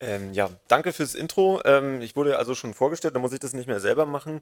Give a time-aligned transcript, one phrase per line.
[0.00, 1.60] Ähm, ja, danke fürs Intro.
[1.64, 4.40] Ähm, ich wurde also schon vorgestellt, da muss ich das nicht mehr selber machen.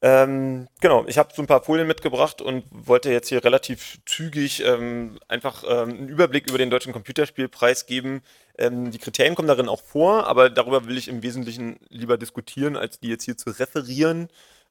[0.00, 4.62] Ähm, genau, ich habe so ein paar Folien mitgebracht und wollte jetzt hier relativ zügig
[4.64, 8.22] ähm, einfach ähm, einen Überblick über den Deutschen Computerspielpreis geben.
[8.56, 12.76] Ähm, die Kriterien kommen darin auch vor, aber darüber will ich im Wesentlichen lieber diskutieren,
[12.76, 14.28] als die jetzt hier zu referieren.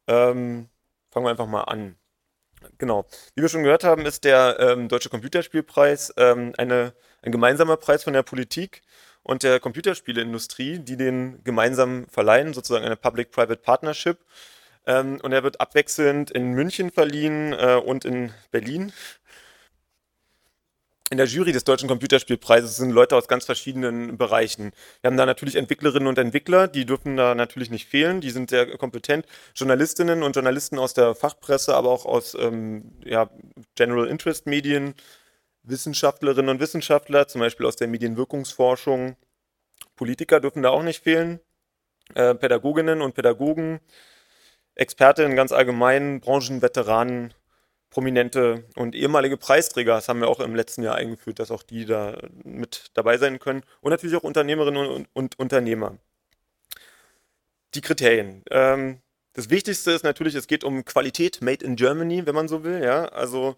[0.08, 0.70] Ähm,
[1.12, 1.98] fangen wir einfach mal an.
[2.78, 3.06] Genau.
[3.36, 8.14] Wie wir schon gehört haben, ist der ähm, Deutsche Computerspielpreis eine, ein gemeinsamer Preis von
[8.14, 8.82] der Politik
[9.28, 14.20] und der Computerspieleindustrie, die den gemeinsam verleihen, sozusagen eine Public-Private Partnership.
[14.86, 18.94] Ähm, und er wird abwechselnd in München verliehen äh, und in Berlin.
[21.10, 24.72] In der Jury des Deutschen Computerspielpreises sind Leute aus ganz verschiedenen Bereichen.
[25.02, 28.50] Wir haben da natürlich Entwicklerinnen und Entwickler, die dürfen da natürlich nicht fehlen, die sind
[28.50, 29.26] sehr kompetent.
[29.56, 33.30] Journalistinnen und Journalisten aus der Fachpresse, aber auch aus ähm, ja,
[33.76, 34.96] General Interest Medien,
[35.70, 39.16] Wissenschaftlerinnen und Wissenschaftler, zum Beispiel aus der Medienwirkungsforschung.
[39.96, 41.40] Politiker dürfen da auch nicht fehlen.
[42.16, 43.80] Äh, Pädagoginnen und Pädagogen,
[44.76, 47.34] Expertinnen ganz allgemein, Branchenveteranen,
[47.90, 49.96] Prominente und ehemalige Preisträger.
[49.96, 53.40] Das haben wir auch im letzten Jahr eingeführt, dass auch die da mit dabei sein
[53.40, 53.64] können.
[53.82, 55.98] Und natürlich auch Unternehmerinnen und, und Unternehmer.
[57.74, 58.44] Die Kriterien.
[58.52, 59.02] Ähm,
[59.34, 62.84] das Wichtigste ist natürlich, es geht um Qualität, made in Germany, wenn man so will.
[62.84, 63.06] Ja?
[63.06, 63.56] Also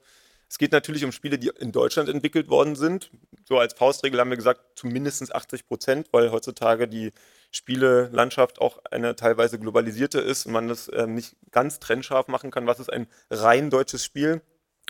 [0.49, 3.11] es geht natürlich um Spiele, die in Deutschland entwickelt worden sind.
[3.47, 7.11] So als Faustregel haben wir gesagt, zu mindestens 80 Prozent, weil heutzutage die
[7.51, 12.65] Spielelandschaft auch eine teilweise globalisierte ist und man das äh, nicht ganz trennscharf machen kann.
[12.65, 14.41] Was ist ein rein deutsches Spiel?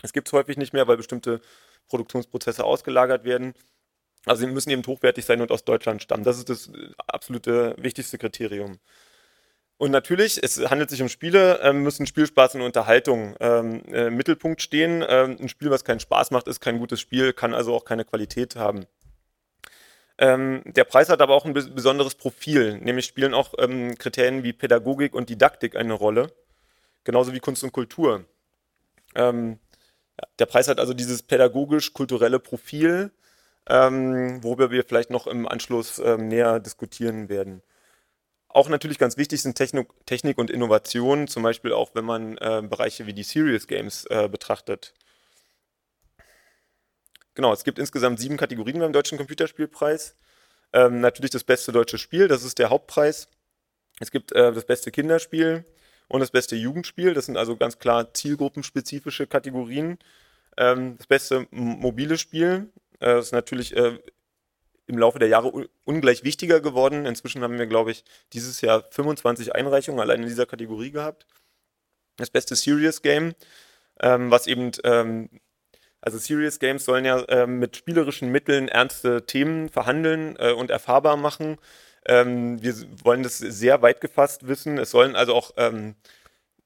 [0.02, 1.42] Es gibt es häufig nicht mehr, weil bestimmte
[1.88, 3.52] Produktionsprozesse ausgelagert werden.
[4.24, 6.24] Also sie müssen eben hochwertig sein und aus Deutschland stammen.
[6.24, 8.78] Das ist das äh, absolute wichtigste Kriterium.
[9.80, 14.16] Und natürlich, es handelt sich um Spiele, äh, müssen Spielspaß und Unterhaltung ähm, äh, im
[14.18, 15.02] Mittelpunkt stehen.
[15.08, 18.04] Ähm, ein Spiel, was keinen Spaß macht, ist kein gutes Spiel, kann also auch keine
[18.04, 18.84] Qualität haben.
[20.18, 24.52] Ähm, der Preis hat aber auch ein besonderes Profil, nämlich spielen auch ähm, Kriterien wie
[24.52, 26.30] Pädagogik und Didaktik eine Rolle,
[27.04, 28.26] genauso wie Kunst und Kultur.
[29.14, 29.60] Ähm,
[30.38, 33.12] der Preis hat also dieses pädagogisch-kulturelle Profil,
[33.66, 37.62] ähm, worüber wir vielleicht noch im Anschluss ähm, näher diskutieren werden.
[38.52, 42.62] Auch natürlich ganz wichtig sind Technik, Technik und Innovation, zum Beispiel auch wenn man äh,
[42.68, 44.92] Bereiche wie die Serious Games äh, betrachtet.
[47.34, 50.16] Genau, es gibt insgesamt sieben Kategorien beim Deutschen Computerspielpreis.
[50.72, 53.28] Ähm, natürlich das beste deutsche Spiel, das ist der Hauptpreis.
[54.00, 55.64] Es gibt äh, das beste Kinderspiel
[56.08, 59.98] und das beste Jugendspiel, das sind also ganz klar zielgruppenspezifische Kategorien.
[60.56, 63.98] Ähm, das beste mobile Spiel, äh, ist natürlich äh,
[64.90, 67.06] im Laufe der Jahre ungleich wichtiger geworden.
[67.06, 71.26] Inzwischen haben wir, glaube ich, dieses Jahr 25 Einreichungen allein in dieser Kategorie gehabt.
[72.16, 73.34] Das beste Serious Game,
[74.00, 75.30] ähm, was eben, ähm,
[76.00, 81.16] also Serious Games sollen ja ähm, mit spielerischen Mitteln ernste Themen verhandeln äh, und erfahrbar
[81.16, 81.58] machen.
[82.06, 82.74] Ähm, wir
[83.04, 84.78] wollen das sehr weit gefasst wissen.
[84.78, 85.94] Es sollen also auch ähm,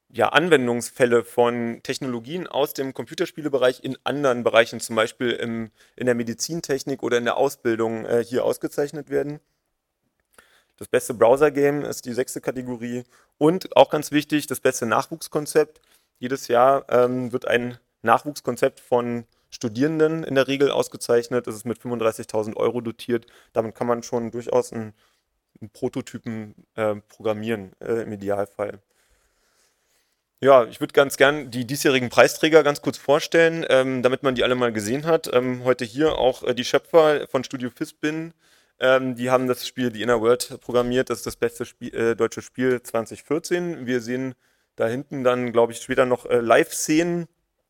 [0.09, 6.15] ja, Anwendungsfälle von Technologien aus dem Computerspielebereich in anderen Bereichen, zum Beispiel im, in der
[6.15, 9.41] Medizintechnik oder in der Ausbildung, äh, hier ausgezeichnet werden.
[10.77, 13.05] Das beste Browser-Game ist die sechste Kategorie.
[13.39, 15.81] Und auch ganz wichtig, das beste Nachwuchskonzept.
[16.19, 21.47] Jedes Jahr ähm, wird ein Nachwuchskonzept von Studierenden in der Regel ausgezeichnet.
[21.47, 23.27] Das ist mit 35.000 Euro dotiert.
[23.53, 24.95] Damit kann man schon durchaus einen,
[25.61, 28.81] einen Prototypen äh, programmieren, äh, im Idealfall.
[30.45, 34.45] Ja, ich würde ganz gern die diesjährigen Preisträger ganz kurz vorstellen, ähm, damit man die
[34.45, 35.33] alle mal gesehen hat.
[35.33, 38.35] Ähm, heute hier auch äh, die Schöpfer von Studio Fispin.
[38.79, 41.09] Ähm, die haben das Spiel The Inner World programmiert.
[41.09, 43.87] Das ist das beste Spiel, äh, deutsche Spiel 2014.
[43.87, 44.35] Wir sehen
[44.77, 47.27] da hinten dann, glaube ich, später noch äh, Live-Szenen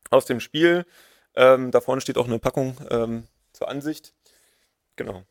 [0.09, 0.85] aus dem Spiel.
[1.33, 4.13] Ähm, da vorne steht auch eine Packung ähm, zur Ansicht.
[4.97, 5.23] Genau.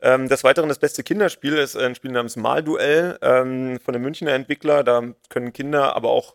[0.00, 4.32] Ähm, des Weiteren das beste Kinderspiel ist ein Spiel namens Malduell ähm, von einem Münchner
[4.32, 4.82] Entwickler.
[4.82, 6.34] Da können Kinder, aber auch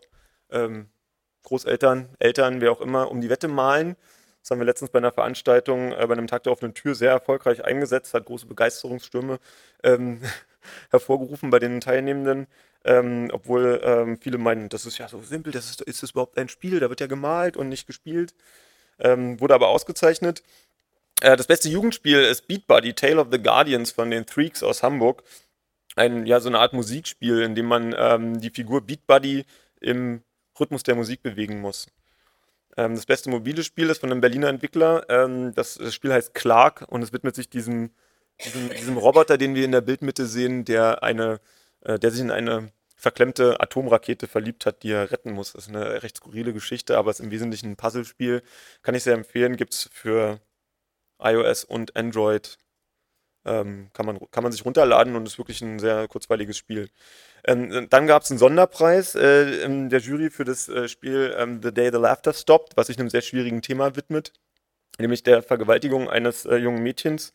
[0.50, 0.88] ähm,
[1.44, 3.96] Großeltern, Eltern, wer auch immer, um die Wette malen.
[4.42, 7.10] Das haben wir letztens bei einer Veranstaltung, äh, bei einem Tag der offenen Tür sehr
[7.10, 9.38] erfolgreich eingesetzt, hat große Begeisterungsstürme
[9.82, 10.22] ähm,
[10.90, 12.46] hervorgerufen bei den Teilnehmenden.
[12.84, 16.38] Ähm, obwohl ähm, viele meinen, das ist ja so simpel, das ist, ist das überhaupt
[16.38, 18.34] ein Spiel, da wird ja gemalt und nicht gespielt.
[19.00, 20.42] Ähm, wurde aber ausgezeichnet.
[21.20, 24.82] Äh, das beste Jugendspiel ist Beat Buddy, Tale of the Guardians von den Threaks aus
[24.82, 25.24] Hamburg.
[25.96, 29.44] Ein, ja, so eine Art Musikspiel, in dem man ähm, die Figur Beat Buddy
[29.80, 30.22] im
[30.60, 31.86] Rhythmus der Musik bewegen muss.
[32.76, 35.04] Ähm, das beste mobile Spiel ist von einem Berliner Entwickler.
[35.08, 37.90] Ähm, das, das, Spiel heißt Clark und es widmet sich diesem,
[38.44, 41.40] diesem, diesem, Roboter, den wir in der Bildmitte sehen, der, eine,
[41.80, 45.52] äh, der sich in eine verklemmte Atomrakete verliebt hat, die er retten muss.
[45.52, 48.42] Das ist eine recht skurrile Geschichte, aber es ist im Wesentlichen ein Puzzlespiel.
[48.82, 49.56] Kann ich sehr empfehlen.
[49.56, 50.40] Gibt es für
[51.20, 52.58] iOS und Android
[53.48, 56.88] Ähm, kann, man, kann man sich runterladen und ist wirklich ein sehr kurzweiliges Spiel.
[57.46, 61.72] Ähm, dann gab es einen Sonderpreis äh, der Jury für das äh, Spiel ähm, The
[61.72, 64.32] Day the Laughter Stopped, was sich einem sehr schwierigen Thema widmet,
[64.98, 67.32] nämlich der Vergewaltigung eines äh, jungen Mädchens.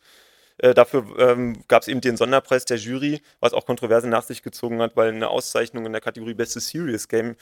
[0.57, 4.43] Äh, dafür ähm, gab es eben den Sonderpreis der Jury, was auch Kontroverse nach sich
[4.43, 7.35] gezogen hat, weil eine Auszeichnung in der Kategorie Bestes Serious Game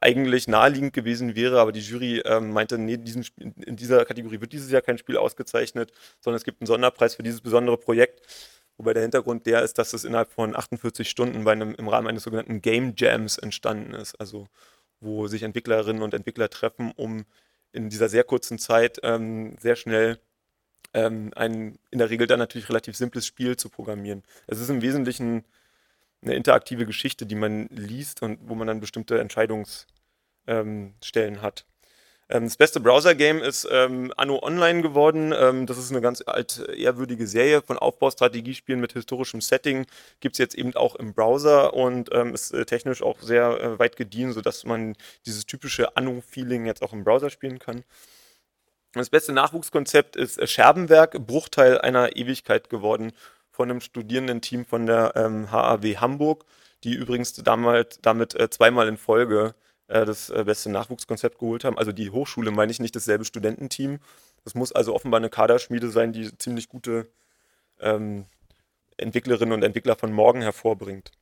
[0.00, 4.52] eigentlich naheliegend gewesen wäre, aber die Jury ähm, meinte, nee, diesen, in dieser Kategorie wird
[4.52, 8.20] dieses Jahr kein Spiel ausgezeichnet, sondern es gibt einen Sonderpreis für dieses besondere Projekt.
[8.76, 12.08] Wobei der Hintergrund der ist, dass es innerhalb von 48 Stunden bei einem, im Rahmen
[12.08, 14.18] eines sogenannten Game Jams entstanden ist.
[14.20, 14.48] Also
[15.00, 17.24] wo sich Entwicklerinnen und Entwickler treffen, um
[17.72, 20.18] in dieser sehr kurzen Zeit ähm, sehr schnell
[20.94, 24.22] ähm, ein in der Regel dann natürlich relativ simples Spiel zu programmieren.
[24.46, 25.44] Es ist im Wesentlichen
[26.24, 31.66] eine interaktive Geschichte, die man liest und wo man dann bestimmte Entscheidungsstellen hat.
[32.28, 35.32] Ähm, das beste Browser-Game ist ähm, Anno Online geworden.
[35.36, 39.86] Ähm, das ist eine ganz alt, ehrwürdige Serie von Aufbaustrategiespielen mit historischem Setting.
[40.20, 43.96] Gibt es jetzt eben auch im Browser und ist äh, technisch auch sehr äh, weit
[43.96, 44.96] gediehen, sodass man
[45.26, 47.84] dieses typische Anno-Feeling jetzt auch im Browser spielen kann.
[48.92, 53.12] Das beste Nachwuchskonzept ist äh, Scherbenwerk, Bruchteil einer Ewigkeit geworden
[53.54, 56.44] von einem Studierendenteam von der ähm, HAW Hamburg,
[56.82, 59.54] die übrigens damals, damit äh, zweimal in Folge
[59.86, 61.78] äh, das äh, beste Nachwuchskonzept geholt haben.
[61.78, 64.00] Also die Hochschule meine ich nicht dasselbe Studententeam.
[64.42, 67.06] Das muss also offenbar eine Kaderschmiede sein, die ziemlich gute
[67.78, 68.26] ähm,
[68.96, 71.12] Entwicklerinnen und Entwickler von morgen hervorbringt.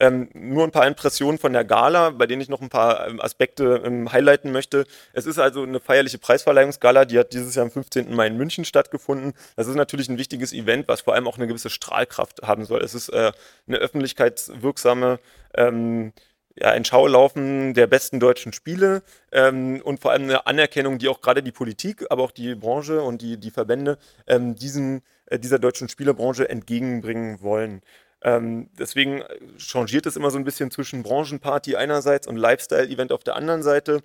[0.00, 3.20] Ähm, nur ein paar Impressionen von der Gala, bei denen ich noch ein paar ähm,
[3.20, 4.86] Aspekte ähm, highlighten möchte.
[5.12, 8.14] Es ist also eine feierliche Preisverleihungsgala, die hat dieses Jahr am 15.
[8.14, 9.32] Mai in München stattgefunden.
[9.56, 12.82] Das ist natürlich ein wichtiges Event, was vor allem auch eine gewisse Strahlkraft haben soll.
[12.82, 13.32] Es ist äh,
[13.66, 15.18] eine öffentlichkeitswirksame
[15.54, 16.12] ähm,
[16.60, 19.02] ja, ein Schaulaufen der besten deutschen Spiele
[19.32, 23.02] ähm, und vor allem eine Anerkennung, die auch gerade die Politik, aber auch die Branche
[23.02, 27.82] und die, die Verbände ähm, diesen, äh, dieser deutschen Spielebranche entgegenbringen wollen.
[28.22, 29.22] Ähm, deswegen
[29.58, 34.02] changiert es immer so ein bisschen zwischen Branchenparty einerseits und Lifestyle-Event auf der anderen Seite.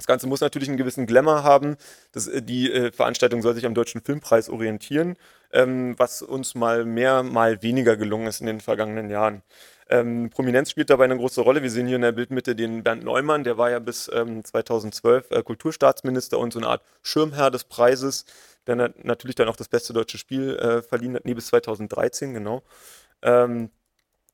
[0.00, 1.76] Das Ganze muss natürlich einen gewissen Glamour haben.
[2.12, 5.16] Das, äh, die äh, Veranstaltung soll sich am Deutschen Filmpreis orientieren,
[5.52, 9.42] ähm, was uns mal mehr, mal weniger gelungen ist in den vergangenen Jahren.
[9.90, 11.62] Ähm, Prominenz spielt dabei eine große Rolle.
[11.62, 15.30] Wir sehen hier in der Bildmitte den Bernd Neumann, der war ja bis ähm, 2012
[15.32, 18.24] äh, Kulturstaatsminister und so eine Art Schirmherr des Preises,
[18.66, 22.62] der natürlich dann auch das beste deutsche Spiel äh, verliehen hat, nee, bis 2013, genau.
[23.22, 23.70] Ähm,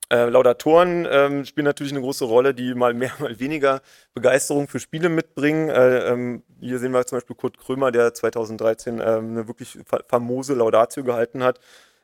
[0.09, 3.81] äh, Laudatoren ähm, spielen natürlich eine große Rolle, die mal mehr, mal weniger
[4.15, 5.69] Begeisterung für Spiele mitbringen.
[5.69, 9.79] Äh, ähm, hier sehen wir zum Beispiel Kurt Krömer, der 2013 ähm, eine wirklich
[10.09, 11.59] famose Laudatio gehalten hat.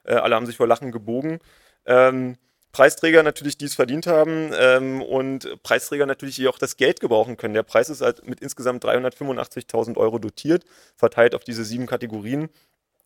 [0.05, 1.38] Äh, alle haben sich vor Lachen gebogen.
[1.87, 2.37] Ähm,
[2.73, 7.37] Preisträger natürlich, die es verdient haben ähm, und Preisträger natürlich, die auch das Geld gebrauchen
[7.37, 7.52] können.
[7.55, 10.64] Der Preis ist halt mit insgesamt 385.000 Euro dotiert,
[10.96, 12.49] verteilt auf diese sieben Kategorien.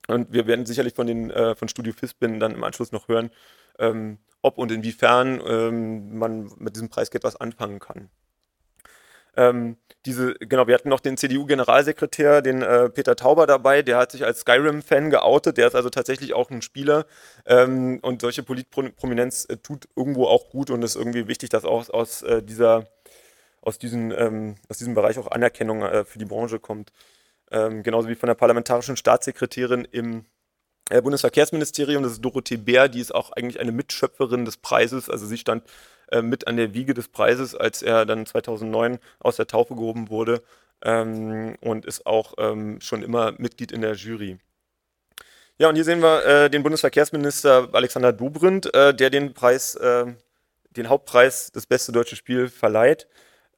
[0.06, 3.30] Und wir werden sicherlich von, den, äh, von Studio Fispin dann im Anschluss noch hören,
[3.78, 8.10] ähm, ob und inwiefern ähm, man mit diesem Preisgeld was anfangen kann.
[9.36, 9.76] Ähm,
[10.06, 14.24] diese, genau, wir hatten noch den CDU-Generalsekretär, den äh, Peter Tauber dabei, der hat sich
[14.24, 17.04] als Skyrim-Fan geoutet, der ist also tatsächlich auch ein Spieler
[17.44, 21.90] ähm, und solche Politprominenz äh, tut irgendwo auch gut und ist irgendwie wichtig, dass auch
[21.90, 22.86] aus äh, dieser
[23.66, 26.92] aus, diesen, ähm, aus diesem Bereich auch Anerkennung äh, für die Branche kommt.
[27.50, 30.24] Ähm, genauso wie von der parlamentarischen Staatssekretärin im
[30.88, 35.10] Bundesverkehrsministerium, das ist Dorothee Bär, die ist auch eigentlich eine Mitschöpferin des Preises.
[35.10, 35.64] Also sie stand
[36.12, 40.08] äh, mit an der Wiege des Preises, als er dann 2009 aus der Taufe gehoben
[40.08, 40.42] wurde
[40.82, 44.38] ähm, und ist auch ähm, schon immer Mitglied in der Jury.
[45.58, 50.06] Ja, und hier sehen wir äh, den Bundesverkehrsminister Alexander Dobrindt, äh, der den Preis, äh,
[50.70, 53.08] den Hauptpreis das beste deutsche Spiel verleiht.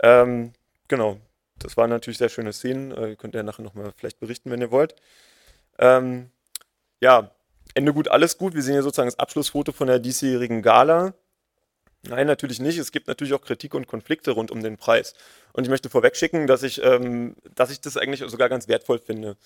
[0.00, 0.52] Ähm,
[0.86, 1.18] genau,
[1.58, 2.92] das waren natürlich sehr schöne Szenen.
[2.92, 4.94] Äh, könnt ihr nachher nochmal vielleicht berichten, wenn ihr wollt.
[5.78, 6.30] Ähm,
[7.00, 7.30] ja,
[7.74, 8.54] Ende gut, alles gut.
[8.54, 11.14] Wir sehen hier sozusagen das Abschlussfoto von der diesjährigen Gala.
[12.02, 12.78] Nein, natürlich nicht.
[12.78, 15.14] Es gibt natürlich auch Kritik und Konflikte rund um den Preis.
[15.52, 19.36] Und ich möchte vorwegschicken, dass ich, ähm, dass ich das eigentlich sogar ganz wertvoll finde.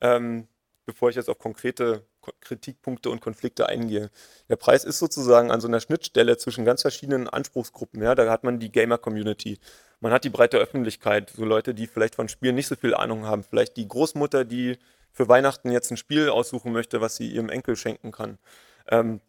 [0.00, 0.46] Ähm,
[0.84, 2.04] bevor ich jetzt auf konkrete
[2.40, 4.10] Kritikpunkte und Konflikte eingehe.
[4.48, 8.02] Der Preis ist sozusagen an so einer Schnittstelle zwischen ganz verschiedenen Anspruchsgruppen.
[8.02, 9.58] Ja, da hat man die Gamer-Community,
[10.00, 13.26] man hat die breite Öffentlichkeit, so Leute, die vielleicht von Spielen nicht so viel Ahnung
[13.26, 14.78] haben, vielleicht die Großmutter, die
[15.12, 18.38] für Weihnachten jetzt ein Spiel aussuchen möchte, was sie ihrem Enkel schenken kann.
[18.90, 19.20] Ähm,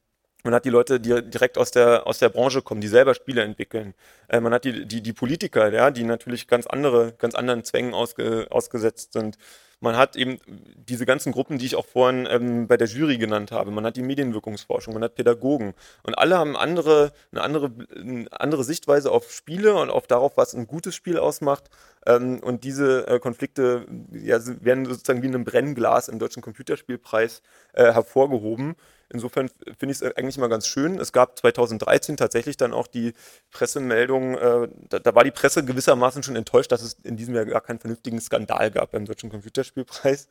[0.43, 3.43] man hat die Leute, die direkt aus der, aus der Branche kommen, die selber Spiele
[3.43, 3.93] entwickeln.
[4.27, 7.93] Äh, man hat die, die, die Politiker, ja, die natürlich ganz andere, ganz anderen Zwängen
[7.93, 9.37] ausge, ausgesetzt sind.
[9.83, 10.39] Man hat eben
[10.87, 13.69] diese ganzen Gruppen, die ich auch vorhin ähm, bei der Jury genannt habe.
[13.69, 15.73] Man hat die Medienwirkungsforschung, man hat Pädagogen.
[16.03, 20.53] Und alle haben andere, eine, andere, eine andere Sichtweise auf Spiele und auf darauf, was
[20.53, 21.69] ein gutes Spiel ausmacht.
[22.07, 27.41] Ähm, und diese äh, Konflikte ja, werden sozusagen wie in einem Brennglas im Deutschen Computerspielpreis
[27.73, 28.75] äh, hervorgehoben.
[29.13, 30.99] Insofern finde ich es eigentlich mal ganz schön.
[30.99, 33.13] Es gab 2013 tatsächlich dann auch die
[33.51, 37.45] Pressemeldung, äh, da, da, war die Presse gewissermaßen schon enttäuscht, dass es in diesem Jahr
[37.45, 39.29] gar keinen vernünftigen Skandal gab beim Deutschen
[39.73, 40.27] Computerspielpreis.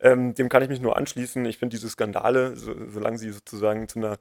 [0.00, 1.44] Ähm, dem kann ich mich nur anschließen.
[1.46, 4.18] Ich finde diese Skandale, so, solange sie sozusagen zu einer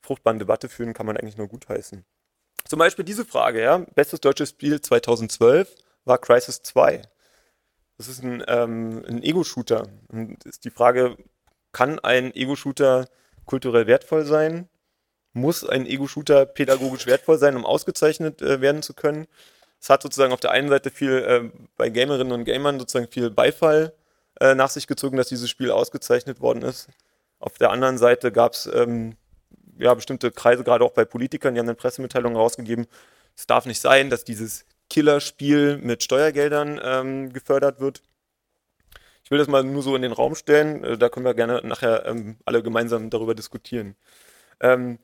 [0.00, 2.04] fruchtbaren Debatte führen, kann man eigentlich nur gutheißen.
[2.64, 7.02] Zum Beispiel diese Frage, ja, bestes deutsches Spiel 2012 war Crisis 2.
[7.96, 9.88] Das ist ein, ähm, ein Ego-Shooter.
[10.08, 11.16] Und ist die Frage,
[11.72, 13.08] kann ein Ego-Shooter
[13.44, 14.68] kulturell wertvoll sein?
[15.32, 19.26] Muss ein Ego-Shooter pädagogisch wertvoll sein, um ausgezeichnet äh, werden zu können?
[19.80, 23.30] Es hat sozusagen auf der einen Seite viel äh, bei Gamerinnen und Gamern sozusagen viel
[23.30, 23.92] Beifall
[24.40, 26.88] äh, nach sich gezogen, dass dieses Spiel ausgezeichnet worden ist.
[27.38, 29.16] Auf der anderen Seite gab es ähm,
[29.78, 32.86] ja, bestimmte Kreise, gerade auch bei Politikern, die haben eine Pressemitteilung rausgegeben,
[33.36, 38.02] es darf nicht sein, dass dieses Killerspiel mit Steuergeldern ähm, gefördert wird.
[39.22, 40.82] Ich will das mal nur so in den Raum stellen.
[40.82, 43.94] Äh, da können wir gerne nachher ähm, alle gemeinsam darüber diskutieren.
[44.60, 44.98] Ähm,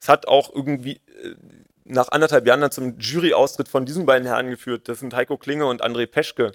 [0.00, 1.34] es hat auch irgendwie äh,
[1.84, 4.88] nach anderthalb Jahren dann zum Juryaustritt von diesen beiden Herren geführt.
[4.88, 6.52] Das sind Heiko Klinge und André Peschke.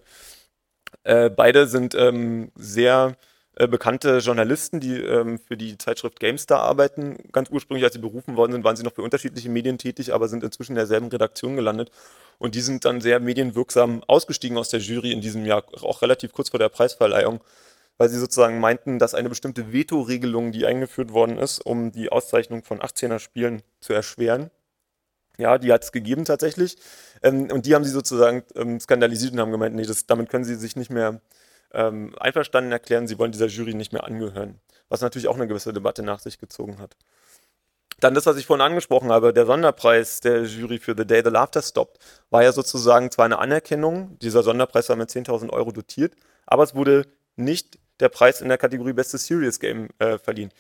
[1.04, 3.16] Äh, beide sind ähm, sehr
[3.56, 7.18] äh, bekannte Journalisten, die ähm, für die Zeitschrift GameStar arbeiten.
[7.34, 10.30] Ganz ursprünglich, als sie berufen worden sind, waren sie noch für unterschiedliche Medien tätig, aber
[10.30, 11.92] sind inzwischen in derselben Redaktion gelandet
[12.38, 16.32] und die sind dann sehr medienwirksam ausgestiegen aus der Jury in diesem Jahr, auch relativ
[16.32, 17.42] kurz vor der Preisverleihung,
[17.98, 22.64] weil sie sozusagen meinten, dass eine bestimmte Veto-Regelung, die eingeführt worden ist, um die Auszeichnung
[22.64, 24.52] von 18er-Spielen zu erschweren,
[25.40, 26.78] ja, die hat es gegeben tatsächlich.
[27.24, 30.44] Ähm, und die haben sie sozusagen ähm, skandalisiert und haben gemeint, nee, das, damit können
[30.44, 31.22] sie sich nicht mehr
[31.74, 34.60] ähm, einverstanden erklären, sie wollen dieser Jury nicht mehr angehören.
[34.90, 36.96] Was natürlich auch eine gewisse Debatte nach sich gezogen hat.
[38.00, 41.30] Dann das, was ich vorhin angesprochen habe, der Sonderpreis der Jury für The Day the
[41.30, 46.14] Laughter Stopped, war ja sozusagen zwar eine Anerkennung, dieser Sonderpreis war mit 10.000 Euro dotiert,
[46.46, 47.06] aber es wurde
[47.36, 50.52] nicht der Preis in der Kategorie Bestes Serious Game äh, verliehen.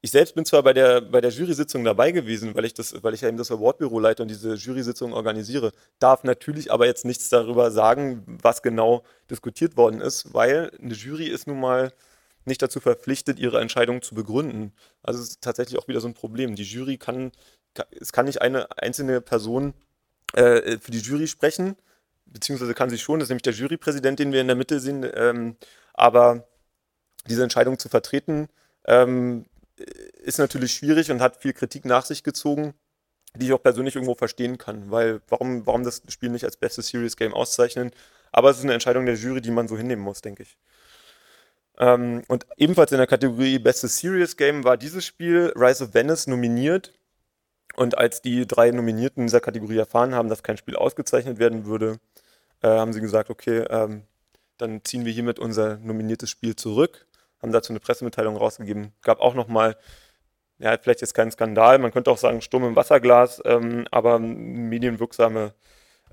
[0.00, 3.14] Ich selbst bin zwar bei der, bei der Jury-Sitzung dabei gewesen, weil ich, das, weil
[3.14, 7.28] ich ja eben das Awardbüro leite und diese Jury-Sitzung organisiere, darf natürlich aber jetzt nichts
[7.30, 11.92] darüber sagen, was genau diskutiert worden ist, weil eine Jury ist nun mal
[12.44, 14.72] nicht dazu verpflichtet, ihre Entscheidung zu begründen.
[15.02, 16.54] Also es ist tatsächlich auch wieder so ein Problem.
[16.54, 17.32] Die Jury kann,
[17.90, 19.74] es kann nicht eine einzelne Person
[20.34, 21.76] äh, für die Jury sprechen,
[22.26, 25.04] beziehungsweise kann sie schon, das ist nämlich der Jurypräsident, den wir in der Mitte sehen,
[25.12, 25.56] ähm,
[25.92, 26.46] aber
[27.28, 28.48] diese Entscheidung zu vertreten,
[28.86, 29.46] ähm,
[30.22, 32.74] ist natürlich schwierig und hat viel Kritik nach sich gezogen,
[33.36, 36.88] die ich auch persönlich irgendwo verstehen kann, weil warum, warum das Spiel nicht als bestes
[36.88, 37.92] Serious Game auszeichnen,
[38.32, 40.58] aber es ist eine Entscheidung der Jury, die man so hinnehmen muss, denke ich.
[41.78, 46.26] Ähm, und ebenfalls in der Kategorie Bestes Serious Game war dieses Spiel Rise of Venice
[46.26, 46.92] nominiert.
[47.76, 51.66] Und als die drei Nominierten in dieser Kategorie erfahren haben, dass kein Spiel ausgezeichnet werden
[51.66, 52.00] würde,
[52.62, 54.02] äh, haben sie gesagt, okay, ähm,
[54.56, 57.06] dann ziehen wir hiermit unser nominiertes Spiel zurück,
[57.42, 58.92] haben dazu eine Pressemitteilung rausgegeben.
[59.02, 59.76] Gab auch nochmal,
[60.58, 65.54] ja, vielleicht jetzt kein Skandal, man könnte auch sagen Sturm im Wasserglas, ähm, aber medienwirksame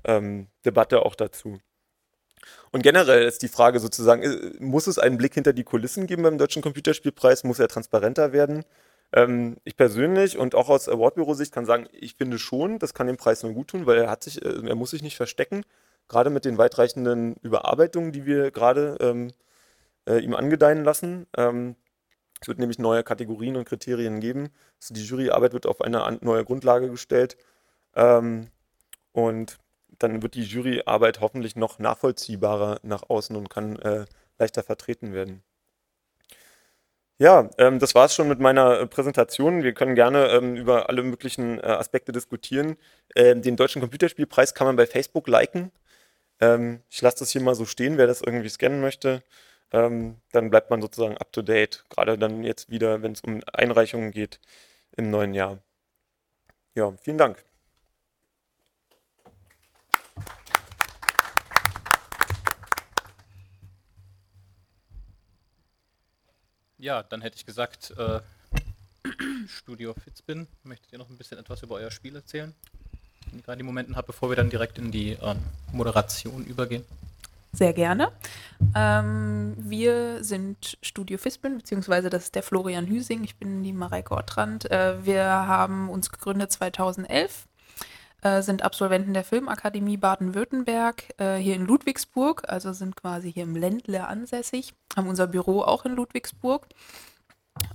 [0.04, 1.58] ähm, Debatte auch dazu.
[2.70, 6.22] Und generell ist die Frage sozusagen, äh, muss es einen Blick hinter die Kulissen geben
[6.22, 7.44] beim Deutschen Computerspielpreis?
[7.44, 8.64] Muss er transparenter werden?
[9.12, 13.16] Ähm, ich persönlich und auch aus Awardbüro-Sicht kann sagen, ich finde schon, das kann dem
[13.16, 15.62] Preis nur gut tun, weil er hat sich, äh, er muss sich nicht verstecken.
[16.08, 19.32] Gerade mit den weitreichenden Überarbeitungen, die wir gerade ähm,
[20.06, 21.26] äh, ihm angedeihen lassen.
[21.36, 21.76] Ähm,
[22.40, 24.50] es wird nämlich neue Kategorien und Kriterien geben.
[24.80, 27.36] Also die Juryarbeit wird auf eine neue Grundlage gestellt.
[27.94, 28.48] Ähm,
[29.12, 29.58] und
[29.98, 34.04] dann wird die Juryarbeit hoffentlich noch nachvollziehbarer nach außen und kann äh,
[34.38, 35.42] leichter vertreten werden.
[37.18, 39.62] Ja, ähm, das war es schon mit meiner äh, Präsentation.
[39.62, 42.76] Wir können gerne ähm, über alle möglichen äh, Aspekte diskutieren.
[43.14, 45.72] Ähm, den Deutschen Computerspielpreis kann man bei Facebook liken.
[46.40, 49.22] Ähm, ich lasse das hier mal so stehen, wer das irgendwie scannen möchte.
[49.72, 53.40] Ähm, dann bleibt man sozusagen up to date, gerade dann jetzt wieder, wenn es um
[53.52, 54.40] Einreichungen geht
[54.96, 55.58] im neuen Jahr.
[56.74, 57.44] Ja, vielen Dank.
[66.78, 68.20] Ja, dann hätte ich gesagt, äh,
[69.48, 72.54] Studio Fitzbin, möchtet ihr noch ein bisschen etwas über euer Spiel erzählen?
[73.44, 75.34] Gerade die Momenten habt, bevor wir dann direkt in die äh,
[75.72, 76.84] Moderation übergehen.
[77.56, 78.12] Sehr gerne.
[78.74, 83.24] Ähm, wir sind Studio Fispin, beziehungsweise das ist der Florian Hüsing.
[83.24, 84.70] Ich bin die Mareike Ottrand.
[84.70, 87.46] Äh, wir haben uns gegründet 2011
[88.20, 93.56] äh, sind Absolventen der Filmakademie Baden-Württemberg äh, hier in Ludwigsburg, also sind quasi hier im
[93.56, 96.66] Ländle ansässig, haben unser Büro auch in Ludwigsburg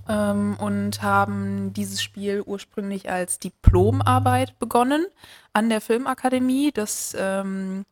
[0.08, 5.06] ähm, und haben dieses Spiel ursprünglich als Diplomarbeit begonnen
[5.52, 6.70] an der Filmakademie.
[6.70, 7.84] Das ähm,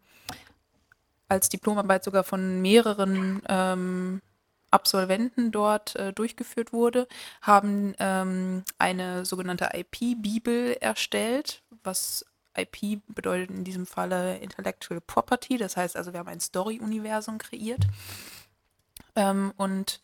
[1.31, 4.21] als Diplomarbeit sogar von mehreren ähm,
[4.71, 7.07] Absolventen dort äh, durchgeführt wurde,
[7.41, 15.77] haben ähm, eine sogenannte IP-Bibel erstellt, was IP bedeutet in diesem Falle Intellectual Property, das
[15.77, 17.87] heißt also, wir haben ein Story-Universum kreiert.
[19.15, 20.01] Ähm, und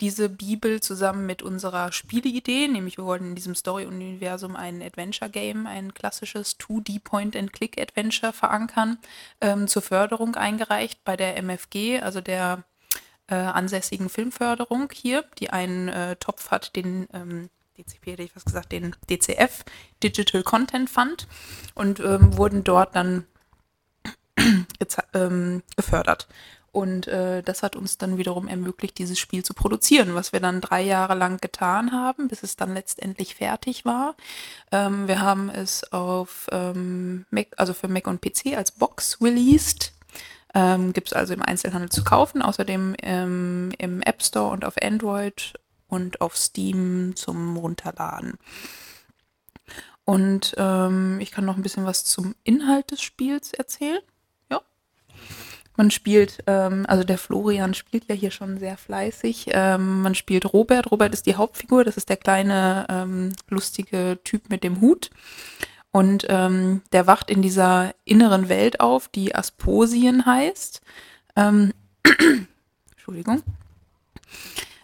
[0.00, 5.94] diese Bibel zusammen mit unserer Spieleidee, nämlich wir wollten in diesem Story-Universum ein Adventure-Game, ein
[5.94, 8.98] klassisches 2D-Point-and-Click-Adventure verankern,
[9.40, 12.64] ähm, zur Förderung eingereicht bei der MFG, also der
[13.28, 17.48] äh, ansässigen Filmförderung hier, die einen äh, Topf hat, den ähm,
[17.78, 19.64] DCP hätte ich was gesagt, den DCF,
[20.02, 21.26] Digital Content Fund,
[21.74, 23.26] und ähm, wurden dort dann
[25.14, 26.28] ähm, gefördert.
[26.76, 30.60] Und äh, das hat uns dann wiederum ermöglicht, dieses Spiel zu produzieren, was wir dann
[30.60, 34.14] drei Jahre lang getan haben, bis es dann letztendlich fertig war.
[34.70, 39.94] Ähm, wir haben es auf ähm, Mac, also für Mac und PC als Box released.
[40.52, 44.74] Ähm, Gibt es also im Einzelhandel zu kaufen, außerdem ähm, im App Store und auf
[44.82, 45.54] Android
[45.88, 48.34] und auf Steam zum Runterladen.
[50.04, 54.02] Und ähm, ich kann noch ein bisschen was zum Inhalt des Spiels erzählen.
[55.76, 59.48] Man spielt, ähm, also der Florian spielt ja hier schon sehr fleißig.
[59.50, 60.90] Ähm, man spielt Robert.
[60.90, 61.84] Robert ist die Hauptfigur.
[61.84, 65.10] Das ist der kleine, ähm, lustige Typ mit dem Hut.
[65.92, 70.80] Und ähm, der wacht in dieser inneren Welt auf, die Asposien heißt.
[71.36, 71.72] Ähm,
[72.92, 73.42] Entschuldigung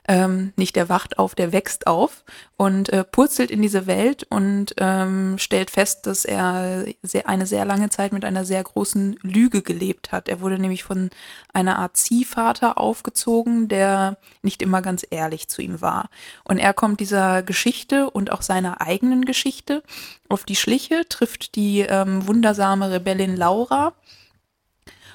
[0.08, 2.24] ähm, nicht der wacht auf, der wächst auf
[2.56, 7.64] und äh, purzelt in diese Welt und ähm, stellt fest, dass er sehr, eine sehr
[7.64, 10.28] lange Zeit mit einer sehr großen Lüge gelebt hat.
[10.28, 11.10] Er wurde nämlich von
[11.52, 16.10] einer Art Ziehvater aufgezogen, der nicht immer ganz ehrlich zu ihm war.
[16.42, 19.84] Und er kommt dieser Geschichte und auch seiner eigenen Geschichte
[20.28, 23.92] auf die Schliche, trifft die ähm, wundersame Rebellin Laura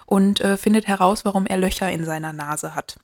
[0.05, 2.97] und äh, findet heraus, warum er Löcher in seiner Nase hat.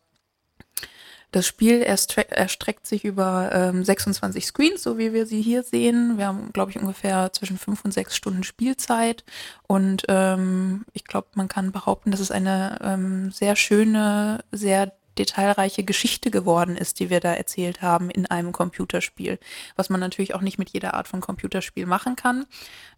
[1.34, 6.20] Das Spiel erstreckt sich über ähm, 26 Screens, so wie wir sie hier sehen.
[6.20, 9.24] Wir haben, glaube ich, ungefähr zwischen fünf und sechs Stunden Spielzeit.
[9.64, 15.84] Und ähm, ich glaube, man kann behaupten, dass es eine ähm, sehr schöne, sehr detailreiche
[15.84, 19.40] Geschichte geworden ist, die wir da erzählt haben in einem Computerspiel.
[19.76, 22.46] Was man natürlich auch nicht mit jeder Art von Computerspiel machen kann.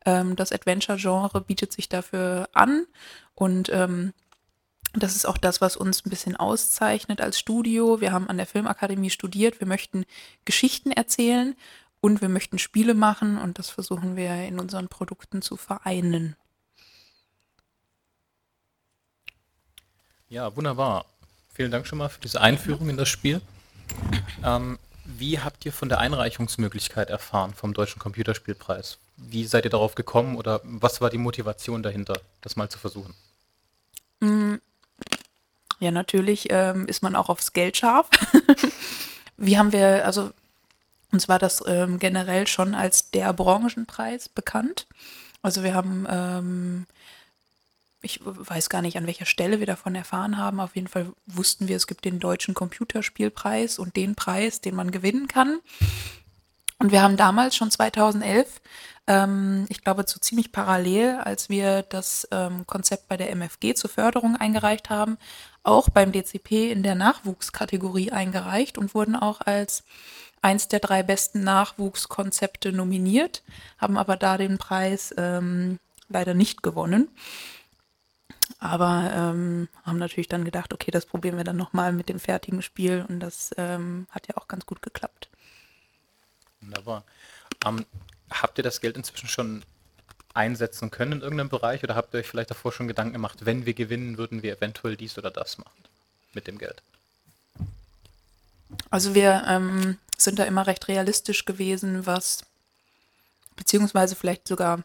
[0.06, 2.86] Ähm, das Adventure-Genre bietet sich dafür an
[3.34, 4.12] und ähm,
[5.04, 8.02] das ist auch das, was uns ein bisschen auszeichnet als Studio.
[8.02, 9.60] Wir haben an der Filmakademie studiert.
[9.60, 10.06] Wir möchten
[10.46, 11.56] Geschichten erzählen
[12.02, 16.36] und wir möchten Spiele machen und das versuchen wir in unseren Produkten zu vereinen.
[20.30, 21.06] Ja, wunderbar.
[21.54, 23.42] Vielen Dank schon mal für diese Einführung in das Spiel.
[24.44, 28.98] Ähm, wie habt ihr von der Einreichungsmöglichkeit erfahren vom Deutschen Computerspielpreis?
[29.18, 33.14] Wie seid ihr darauf gekommen oder was war die Motivation dahinter, das mal zu versuchen?
[35.80, 38.10] Ja, natürlich ähm, ist man auch aufs Geld scharf.
[39.38, 40.32] Wie haben wir, also
[41.12, 44.88] uns war das ähm, generell schon als der Branchenpreis bekannt.
[45.42, 46.86] Also wir haben, ähm,
[48.02, 50.60] ich weiß gar nicht, an welcher Stelle wir davon erfahren haben.
[50.60, 54.92] Auf jeden Fall wussten wir, es gibt den deutschen Computerspielpreis und den Preis, den man
[54.92, 55.60] gewinnen kann.
[56.80, 58.62] Und wir haben damals schon 2011
[59.08, 63.90] ähm, ich glaube, so ziemlich parallel, als wir das ähm, Konzept bei der MFG zur
[63.90, 65.18] Förderung eingereicht haben,
[65.66, 69.84] auch beim DCP in der Nachwuchskategorie eingereicht und wurden auch als
[70.42, 73.44] eins der drei besten Nachwuchskonzepte nominiert,
[73.78, 77.10] haben aber da den Preis ähm, leider nicht gewonnen.
[78.60, 82.62] Aber ähm, haben natürlich dann gedacht, okay, das probieren wir dann nochmal mit dem fertigen
[82.62, 85.30] Spiel und das ähm, hat ja auch ganz gut geklappt.
[86.62, 87.04] Wunderbar.
[87.66, 87.86] Ähm,
[88.30, 89.64] habt ihr das Geld inzwischen schon
[90.36, 93.66] einsetzen können in irgendeinem Bereich oder habt ihr euch vielleicht davor schon Gedanken gemacht, wenn
[93.66, 95.84] wir gewinnen, würden wir eventuell dies oder das machen
[96.34, 96.82] mit dem Geld?
[98.90, 102.44] Also wir ähm, sind da immer recht realistisch gewesen, was
[103.56, 104.84] beziehungsweise vielleicht sogar,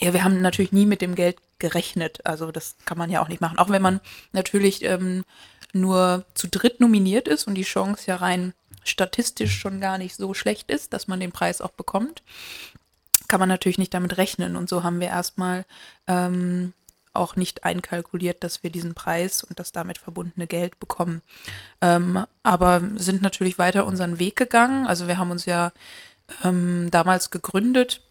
[0.00, 2.24] ja, wir haben natürlich nie mit dem Geld gerechnet.
[2.26, 3.58] Also das kann man ja auch nicht machen.
[3.58, 4.00] Auch wenn man
[4.32, 5.24] natürlich ähm,
[5.72, 8.52] nur zu dritt nominiert ist und die Chance ja rein
[8.84, 12.22] statistisch schon gar nicht so schlecht ist, dass man den Preis auch bekommt,
[13.32, 14.56] kann man natürlich nicht damit rechnen.
[14.56, 15.64] Und so haben wir erstmal
[16.06, 16.74] ähm,
[17.14, 21.22] auch nicht einkalkuliert, dass wir diesen Preis und das damit verbundene Geld bekommen.
[21.80, 24.86] Ähm, aber sind natürlich weiter unseren Weg gegangen.
[24.86, 25.72] Also wir haben uns ja
[26.44, 28.02] ähm, damals gegründet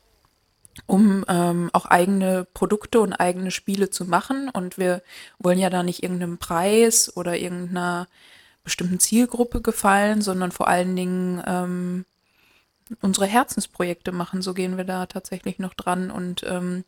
[0.88, 4.50] um ähm, auch eigene Produkte und eigene Spiele zu machen.
[4.50, 5.04] Und wir
[5.38, 8.08] wollen ja da nicht irgendeinem Preis oder irgendeiner
[8.64, 12.06] bestimmten Zielgruppe gefallen, sondern vor allen Dingen ähm,
[13.02, 14.42] unsere Herzensprojekte machen.
[14.42, 16.84] So gehen wir da tatsächlich noch dran und ähm,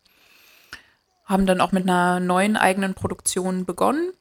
[1.24, 4.12] haben dann auch mit einer neuen eigenen Produktion begonnen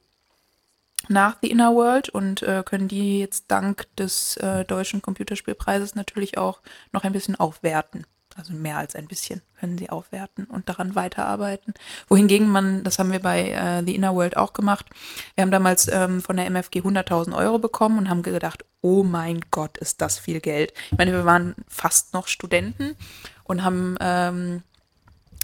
[1.10, 6.38] nach The Inner World und äh, können die jetzt dank des äh, deutschen Computerspielpreises natürlich
[6.38, 6.62] auch
[6.94, 8.06] noch ein bisschen aufwerten.
[8.36, 11.74] Also mehr als ein bisschen können sie aufwerten und daran weiterarbeiten.
[12.10, 14.88] Wohingegen man, das haben wir bei äh, The Inner World auch gemacht,
[15.36, 19.40] wir haben damals ähm, von der MFG 100.000 Euro bekommen und haben gedacht, oh mein
[19.52, 20.74] Gott, ist das viel Geld.
[20.92, 22.98] Ich meine, wir waren fast noch Studenten
[23.46, 24.64] und haben ähm,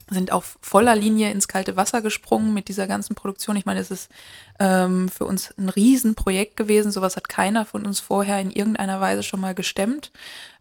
[0.09, 3.55] sind auf voller Linie ins kalte Wasser gesprungen mit dieser ganzen Produktion.
[3.55, 4.09] Ich meine, es ist
[4.59, 6.91] ähm, für uns ein Riesenprojekt gewesen.
[6.91, 10.11] Sowas hat keiner von uns vorher in irgendeiner Weise schon mal gestemmt.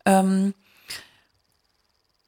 [0.04, 0.54] Ähm,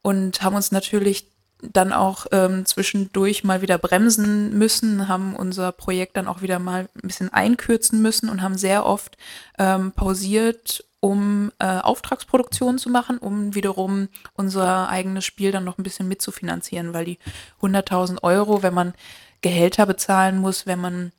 [0.03, 1.27] und haben uns natürlich
[1.63, 6.89] dann auch ähm, zwischendurch mal wieder bremsen müssen, haben unser Projekt dann auch wieder mal
[6.95, 9.19] ein bisschen einkürzen müssen und haben sehr oft
[9.59, 15.83] ähm, pausiert, um äh, Auftragsproduktion zu machen, um wiederum unser eigenes Spiel dann noch ein
[15.83, 17.19] bisschen mitzufinanzieren, weil die
[17.61, 18.95] 100.000 Euro, wenn man
[19.43, 21.13] Gehälter bezahlen muss, wenn man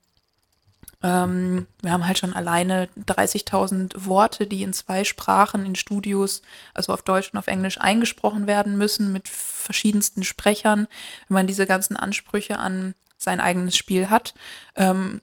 [1.04, 6.42] ähm, wir haben halt schon alleine 30.000 Worte, die in zwei Sprachen in Studios,
[6.74, 10.88] also auf Deutsch und auf Englisch, eingesprochen werden müssen mit verschiedensten Sprechern.
[11.28, 14.34] Wenn man diese ganzen Ansprüche an sein eigenes Spiel hat,
[14.76, 15.22] ähm,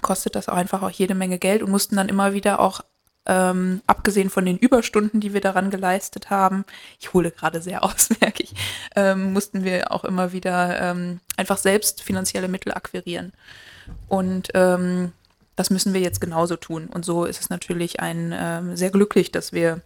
[0.00, 2.82] kostet das auch einfach auch jede Menge Geld und mussten dann immer wieder auch
[3.26, 6.64] ähm, abgesehen von den Überstunden, die wir daran geleistet haben,
[6.98, 8.52] ich hole gerade sehr aus, merke ich,
[8.96, 13.32] ähm, mussten wir auch immer wieder ähm, einfach selbst finanzielle Mittel akquirieren.
[14.08, 15.12] Und ähm,
[15.56, 16.86] das müssen wir jetzt genauso tun.
[16.86, 19.80] Und so ist es natürlich ein ähm, sehr glücklich, dass wir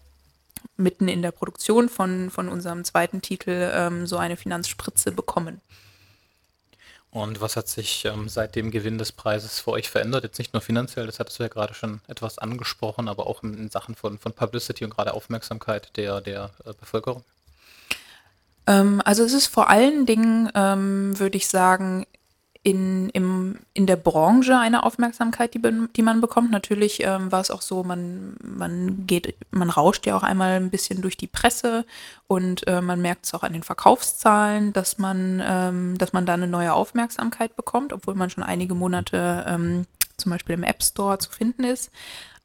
[0.77, 5.61] mitten in der Produktion von, von unserem zweiten Titel ähm, so eine Finanzspritze bekommen.
[7.11, 10.25] Und was hat sich ähm, seit dem Gewinn des Preises für euch verändert?
[10.25, 13.55] Jetzt nicht nur finanziell, das hattest du ja gerade schon etwas angesprochen, aber auch in,
[13.55, 17.25] in Sachen von, von Publicity und gerade Aufmerksamkeit der, der äh, Bevölkerung?
[18.67, 22.07] Ähm, also es ist vor allen Dingen, ähm, würde ich sagen,
[22.67, 25.63] in, im, in der Branche eine Aufmerksamkeit, die,
[25.95, 26.51] die man bekommt.
[26.51, 30.71] Natürlich ähm, war es auch so, man, man geht, man rauscht ja auch einmal ein
[30.71, 31.87] bisschen durch die Presse
[32.27, 36.35] und äh, man merkt es auch an den Verkaufszahlen, dass man, ähm, dass man da
[36.35, 41.19] eine neue Aufmerksamkeit bekommt, obwohl man schon einige Monate ähm, zum Beispiel im App Store
[41.19, 41.93] zu finden ist.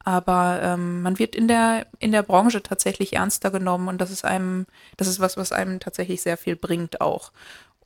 [0.04, 4.24] Aber ähm, man wird in der, in der Branche tatsächlich ernster genommen und das ist
[4.24, 7.32] einem, das ist was, was einem tatsächlich sehr viel bringt auch.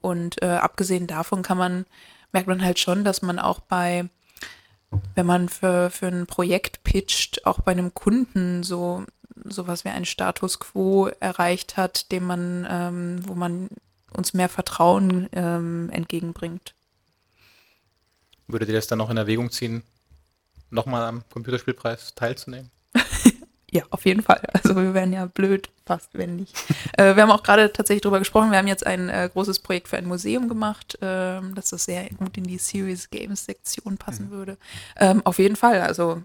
[0.02, 1.86] Und äh, abgesehen davon kann man
[2.32, 4.08] merkt man halt schon, dass man auch bei,
[5.14, 9.04] wenn man für, für ein Projekt pitcht, auch bei einem Kunden so
[9.44, 13.68] sowas wie einen Status quo erreicht hat, dem man, ähm, wo man
[14.12, 16.74] uns mehr Vertrauen ähm, entgegenbringt.
[18.48, 19.82] Würdet ihr das dann noch in Erwägung ziehen,
[20.70, 22.70] nochmal am Computerspielpreis teilzunehmen?
[23.70, 24.42] Ja, auf jeden Fall.
[24.52, 26.56] Also wir wären ja blöd, fast, wenn nicht.
[26.96, 28.50] äh, wir haben auch gerade tatsächlich darüber gesprochen.
[28.50, 32.08] Wir haben jetzt ein äh, großes Projekt für ein Museum gemacht, ähm, dass das sehr
[32.10, 34.30] gut in die Serious Games Sektion passen mhm.
[34.30, 34.58] würde.
[34.96, 35.80] Ähm, auf jeden Fall.
[35.80, 36.22] Also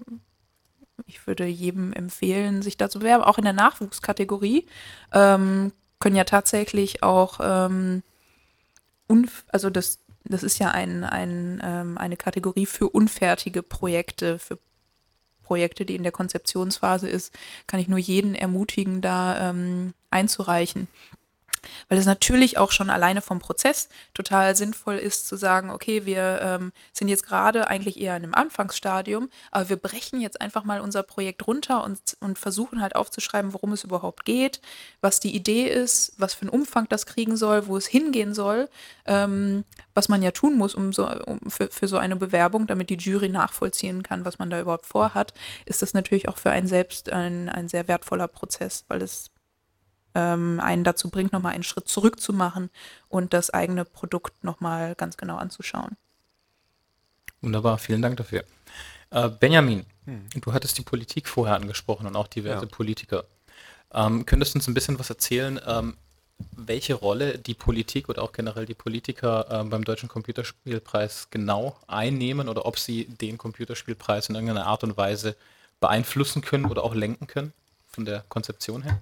[1.07, 3.23] ich würde jedem empfehlen, sich da zu bewerben.
[3.23, 4.67] Auch in der Nachwuchskategorie
[5.11, 8.03] ähm, können ja tatsächlich auch, ähm,
[9.51, 14.57] also das, das ist ja ein, ein, ähm, eine Kategorie für unfertige Projekte, für
[15.43, 17.33] Projekte, die in der Konzeptionsphase ist,
[17.67, 20.87] kann ich nur jeden ermutigen, da ähm, einzureichen.
[21.89, 26.39] Weil es natürlich auch schon alleine vom Prozess total sinnvoll ist zu sagen, okay, wir
[26.41, 30.81] ähm, sind jetzt gerade eigentlich eher in einem Anfangsstadium, aber wir brechen jetzt einfach mal
[30.81, 34.61] unser Projekt runter und, und versuchen halt aufzuschreiben, worum es überhaupt geht,
[35.01, 38.69] was die Idee ist, was für einen Umfang das kriegen soll, wo es hingehen soll,
[39.05, 42.89] ähm, was man ja tun muss, um so, um für, für so eine Bewerbung, damit
[42.89, 45.33] die Jury nachvollziehen kann, was man da überhaupt vorhat,
[45.65, 49.31] ist das natürlich auch für einen selbst ein, ein sehr wertvoller Prozess, weil es
[50.15, 52.69] ähm, einen dazu bringt, nochmal einen Schritt zurück zu machen
[53.09, 55.97] und das eigene Produkt nochmal ganz genau anzuschauen.
[57.41, 58.43] Wunderbar, vielen Dank dafür.
[59.09, 60.27] Äh, Benjamin, hm.
[60.35, 62.71] du hattest die Politik vorher angesprochen und auch diverse ja.
[62.71, 63.25] Politiker.
[63.93, 65.97] Ähm, könntest du uns ein bisschen was erzählen, ähm,
[66.55, 72.49] welche Rolle die Politik oder auch generell die Politiker äh, beim Deutschen Computerspielpreis genau einnehmen
[72.49, 75.35] oder ob sie den Computerspielpreis in irgendeiner Art und Weise
[75.79, 77.53] beeinflussen können oder auch lenken können
[77.91, 78.99] von der Konzeption her?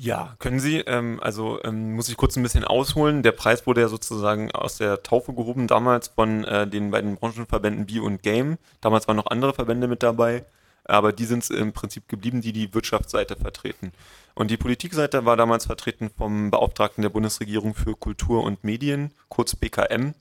[0.00, 0.78] Ja, können Sie.
[0.78, 3.24] Ähm, also ähm, muss ich kurz ein bisschen ausholen.
[3.24, 7.86] Der Preis wurde ja sozusagen aus der Taufe gehoben damals von äh, den beiden Branchenverbänden
[7.86, 8.58] Bio und Game.
[8.80, 10.44] Damals waren noch andere Verbände mit dabei.
[10.84, 13.92] aber die sind im Prinzip geblieben, die die Wirtschaftsseite vertreten.
[14.34, 19.56] Und die Politikseite war damals vertreten vom Beauftragten der Bundesregierung für Kultur und Medien, kurz
[19.56, 20.14] BKM,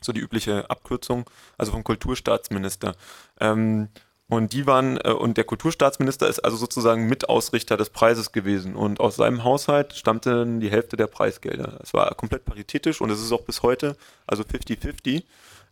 [0.00, 2.96] so die übliche Abkürzung, also vom Kulturstaatsminister.
[3.40, 3.88] Ähm,
[4.32, 8.76] und die waren, äh, und der Kulturstaatsminister ist also sozusagen Mitausrichter des Preises gewesen.
[8.76, 11.78] Und aus seinem Haushalt stammte die Hälfte der Preisgelder.
[11.82, 13.94] Es war komplett paritätisch und es ist auch bis heute,
[14.26, 15.24] also 50-50.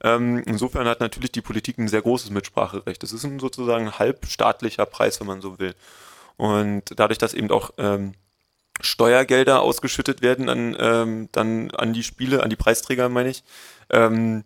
[0.03, 3.03] Ähm, insofern hat natürlich die Politik ein sehr großes Mitspracherecht.
[3.03, 5.75] Es ist ein sozusagen halbstaatlicher Preis, wenn man so will.
[6.37, 8.13] Und dadurch, dass eben auch ähm,
[8.83, 13.43] Steuergelder ausgeschüttet werden an, ähm, dann an die Spiele, an die Preisträger, meine ich,
[13.89, 14.45] ähm,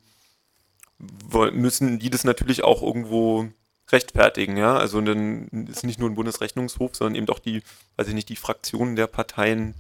[1.53, 3.49] müssen die das natürlich auch irgendwo
[3.91, 4.77] rechtfertigen, ja.
[4.77, 7.63] Also dann ist nicht nur ein Bundesrechnungshof, sondern eben auch die,
[7.97, 9.75] weiß ich nicht, die Fraktionen der Parteien,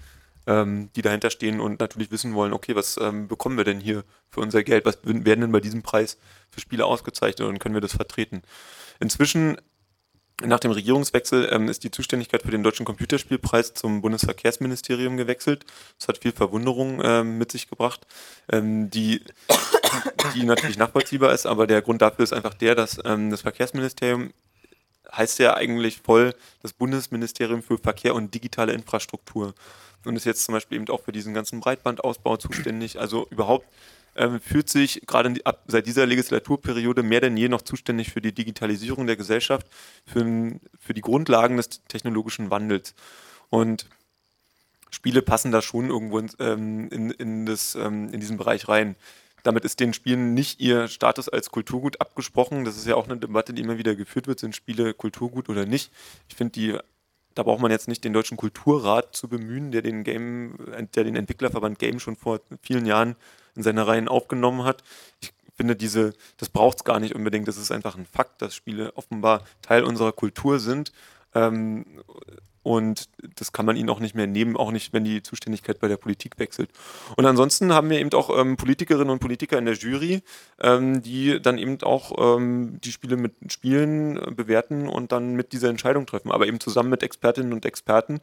[0.46, 4.04] ähm, die dahinter stehen und natürlich wissen wollen, okay, was ähm, bekommen wir denn hier
[4.30, 4.84] für unser Geld?
[4.84, 6.18] Was werden denn bei diesem Preis
[6.50, 8.42] für Spiele ausgezeichnet und können wir das vertreten?
[9.00, 9.56] Inzwischen
[10.42, 15.64] nach dem Regierungswechsel ähm, ist die Zuständigkeit für den Deutschen Computerspielpreis zum Bundesverkehrsministerium gewechselt.
[15.98, 18.06] Das hat viel Verwunderung ähm, mit sich gebracht,
[18.50, 19.22] ähm, die,
[20.35, 24.33] die natürlich nachvollziehbar ist, aber der Grund dafür ist einfach der, dass ähm, das Verkehrsministerium
[25.12, 29.54] heißt ja eigentlich voll das Bundesministerium für Verkehr und digitale Infrastruktur
[30.04, 32.98] und ist jetzt zum Beispiel eben auch für diesen ganzen Breitbandausbau zuständig.
[33.00, 33.66] Also überhaupt
[34.16, 35.35] ähm, fühlt sich gerade
[35.66, 39.66] seit dieser Legislaturperiode mehr denn je noch zuständig für die Digitalisierung der Gesellschaft,
[40.07, 42.94] für, für die Grundlagen des technologischen Wandels.
[43.50, 43.87] Und
[44.90, 48.94] Spiele passen da schon irgendwo in, ähm, in, in, das, ähm, in diesen Bereich rein.
[49.44, 52.64] Damit ist den Spielen nicht ihr Status als Kulturgut abgesprochen.
[52.64, 55.64] Das ist ja auch eine Debatte, die immer wieder geführt wird, sind Spiele Kulturgut oder
[55.66, 55.92] nicht.
[56.28, 56.78] Ich finde die
[57.35, 60.57] da braucht man jetzt nicht den Deutschen Kulturrat zu bemühen, der den Game,
[60.94, 63.16] der den Entwicklerverband Game schon vor vielen Jahren
[63.57, 64.83] in seine Reihen aufgenommen hat.
[65.20, 67.48] Ich finde, diese, das braucht es gar nicht unbedingt.
[67.48, 70.92] Das ist einfach ein Fakt, dass Spiele offenbar Teil unserer Kultur sind.
[71.35, 71.85] Ähm,
[72.64, 75.87] und das kann man ihnen auch nicht mehr nehmen, auch nicht, wenn die Zuständigkeit bei
[75.87, 76.70] der Politik wechselt.
[77.16, 80.22] Und ansonsten haben wir eben auch ähm, Politikerinnen und Politiker in der Jury,
[80.61, 85.53] ähm, die dann eben auch ähm, die Spiele mit Spielen äh, bewerten und dann mit
[85.53, 88.20] dieser Entscheidung treffen, aber eben zusammen mit Expertinnen und Experten.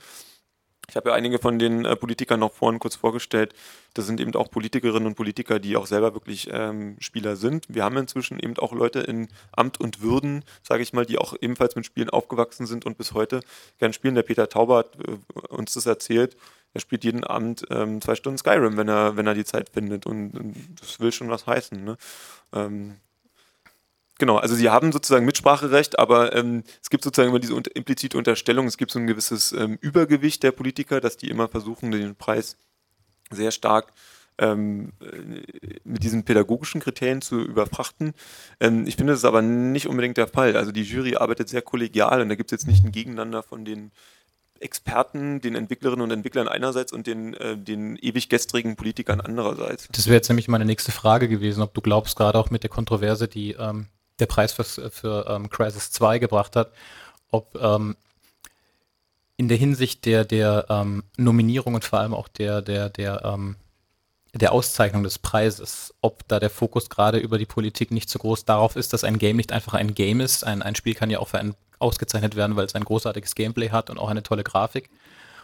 [0.91, 3.53] Ich habe ja einige von den äh, Politikern noch vorhin kurz vorgestellt.
[3.93, 7.65] Das sind eben auch Politikerinnen und Politiker, die auch selber wirklich ähm, Spieler sind.
[7.69, 11.33] Wir haben inzwischen eben auch Leute in Amt und Würden, sage ich mal, die auch
[11.39, 13.39] ebenfalls mit Spielen aufgewachsen sind und bis heute
[13.79, 14.15] gern spielen.
[14.15, 16.35] Der Peter Tauber hat äh, uns das erzählt.
[16.73, 20.05] Er spielt jeden Abend ähm, zwei Stunden Skyrim, wenn er, wenn er die Zeit findet.
[20.05, 21.81] Und, und das will schon was heißen.
[21.81, 21.95] Ne?
[22.51, 22.97] Ähm,
[24.21, 28.19] Genau, also sie haben sozusagen Mitspracherecht, aber ähm, es gibt sozusagen immer diese unter, implizite
[28.19, 32.15] Unterstellung, es gibt so ein gewisses ähm, Übergewicht der Politiker, dass die immer versuchen, den
[32.15, 32.55] Preis
[33.31, 33.91] sehr stark
[34.37, 38.13] ähm, äh, mit diesen pädagogischen Kriterien zu überfrachten.
[38.59, 40.55] Ähm, ich finde das ist aber nicht unbedingt der Fall.
[40.55, 43.65] Also die Jury arbeitet sehr kollegial und da gibt es jetzt nicht ein Gegeneinander von
[43.65, 43.89] den
[44.59, 49.87] Experten, den Entwicklerinnen und Entwicklern einerseits und den, äh, den ewig gestrigen Politikern andererseits.
[49.91, 52.69] Das wäre jetzt nämlich meine nächste Frage gewesen, ob du glaubst, gerade auch mit der
[52.69, 53.87] Kontroverse, die ähm,
[54.21, 56.71] der Preis für, für ähm, Crisis 2 gebracht hat,
[57.31, 57.97] ob ähm,
[59.37, 63.55] in der Hinsicht der, der ähm, Nominierung und vor allem auch der, der, der, ähm,
[64.33, 68.45] der Auszeichnung des Preises, ob da der Fokus gerade über die Politik nicht so groß
[68.45, 70.45] darauf ist, dass ein Game nicht einfach ein Game ist.
[70.45, 73.71] Ein, ein Spiel kann ja auch für ein, ausgezeichnet werden, weil es ein großartiges Gameplay
[73.71, 74.89] hat und auch eine tolle Grafik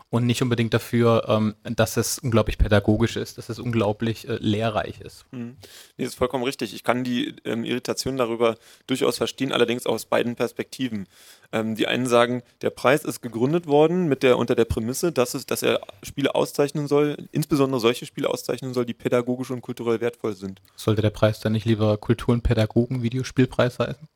[0.10, 5.02] und nicht unbedingt dafür, ähm, dass es unglaublich pädagogisch ist, dass es unglaublich äh, lehrreich
[5.02, 5.26] ist.
[5.32, 5.58] Mhm.
[5.98, 6.74] Nee, das ist vollkommen richtig.
[6.74, 8.56] Ich kann die ähm, Irritation darüber
[8.88, 11.08] durchaus verstehen, allerdings aus beiden Perspektiven.
[11.52, 15.34] Ähm, die einen sagen, der Preis ist gegründet worden mit der, unter der Prämisse, dass,
[15.34, 20.00] es, dass er Spiele auszeichnen soll, insbesondere solche Spiele auszeichnen soll, die pädagogisch und kulturell
[20.00, 20.62] wertvoll sind.
[20.78, 24.08] Sollte der Preis dann nicht lieber Kultur- und Pädagogen-Videospielpreis heißen?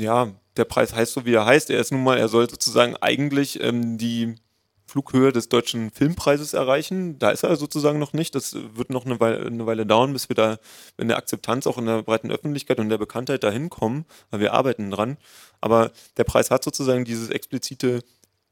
[0.00, 1.70] ja, der Preis heißt so, wie er heißt.
[1.70, 4.36] Er ist nun mal, er soll sozusagen eigentlich ähm, die
[4.86, 7.18] Flughöhe des deutschen Filmpreises erreichen.
[7.18, 8.34] Da ist er sozusagen noch nicht.
[8.34, 10.58] Das wird noch eine Weile, eine Weile dauern, bis wir da
[10.98, 14.52] in der Akzeptanz auch in der breiten Öffentlichkeit und der Bekanntheit dahin kommen, weil wir
[14.52, 15.16] arbeiten dran.
[15.60, 18.02] Aber der Preis hat sozusagen dieses explizite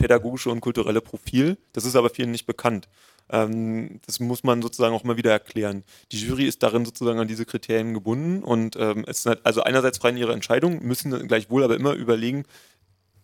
[0.02, 1.58] pädagogische und kulturelle Profil.
[1.72, 2.88] Das ist aber vielen nicht bekannt.
[3.30, 5.84] Ähm, das muss man sozusagen auch mal wieder erklären.
[6.10, 9.62] Die Jury ist darin sozusagen an diese Kriterien gebunden und ähm, es ist halt also
[9.62, 12.44] einerseits frei in ihrer Entscheidung, müssen gleichwohl aber immer überlegen,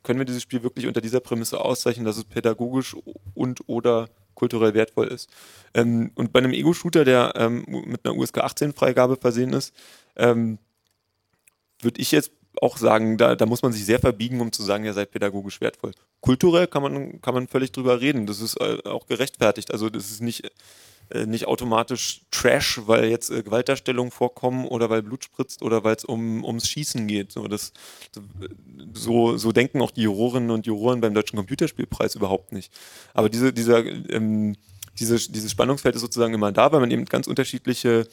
[0.05, 2.97] können wir dieses Spiel wirklich unter dieser Prämisse auszeichnen, dass es pädagogisch
[3.35, 5.29] und oder kulturell wertvoll ist.
[5.75, 9.75] Ähm, und bei einem Ego-Shooter, der ähm, mit einer USK 18-Freigabe versehen ist,
[10.15, 10.59] ähm,
[11.83, 12.31] würde ich jetzt
[12.63, 15.61] auch sagen, da, da muss man sich sehr verbiegen, um zu sagen, ihr seid pädagogisch
[15.61, 15.93] wertvoll.
[16.21, 18.27] Kulturell kann man, kann man völlig drüber reden.
[18.27, 19.73] Das ist äh, auch gerechtfertigt.
[19.73, 20.51] Also das ist nicht,
[21.11, 25.97] äh, nicht automatisch Trash, weil jetzt äh, Gewaltdarstellungen vorkommen oder weil Blut spritzt oder weil
[25.97, 27.33] es um, ums Schießen geht.
[27.33, 27.73] So, das,
[28.93, 32.73] so, so denken auch die Jurorinnen und Juroren beim Deutschen Computerspielpreis überhaupt nicht.
[33.15, 34.57] Aber diese, dieser, ähm,
[34.99, 38.07] diese, dieses Spannungsfeld ist sozusagen immer da, weil man eben ganz unterschiedliche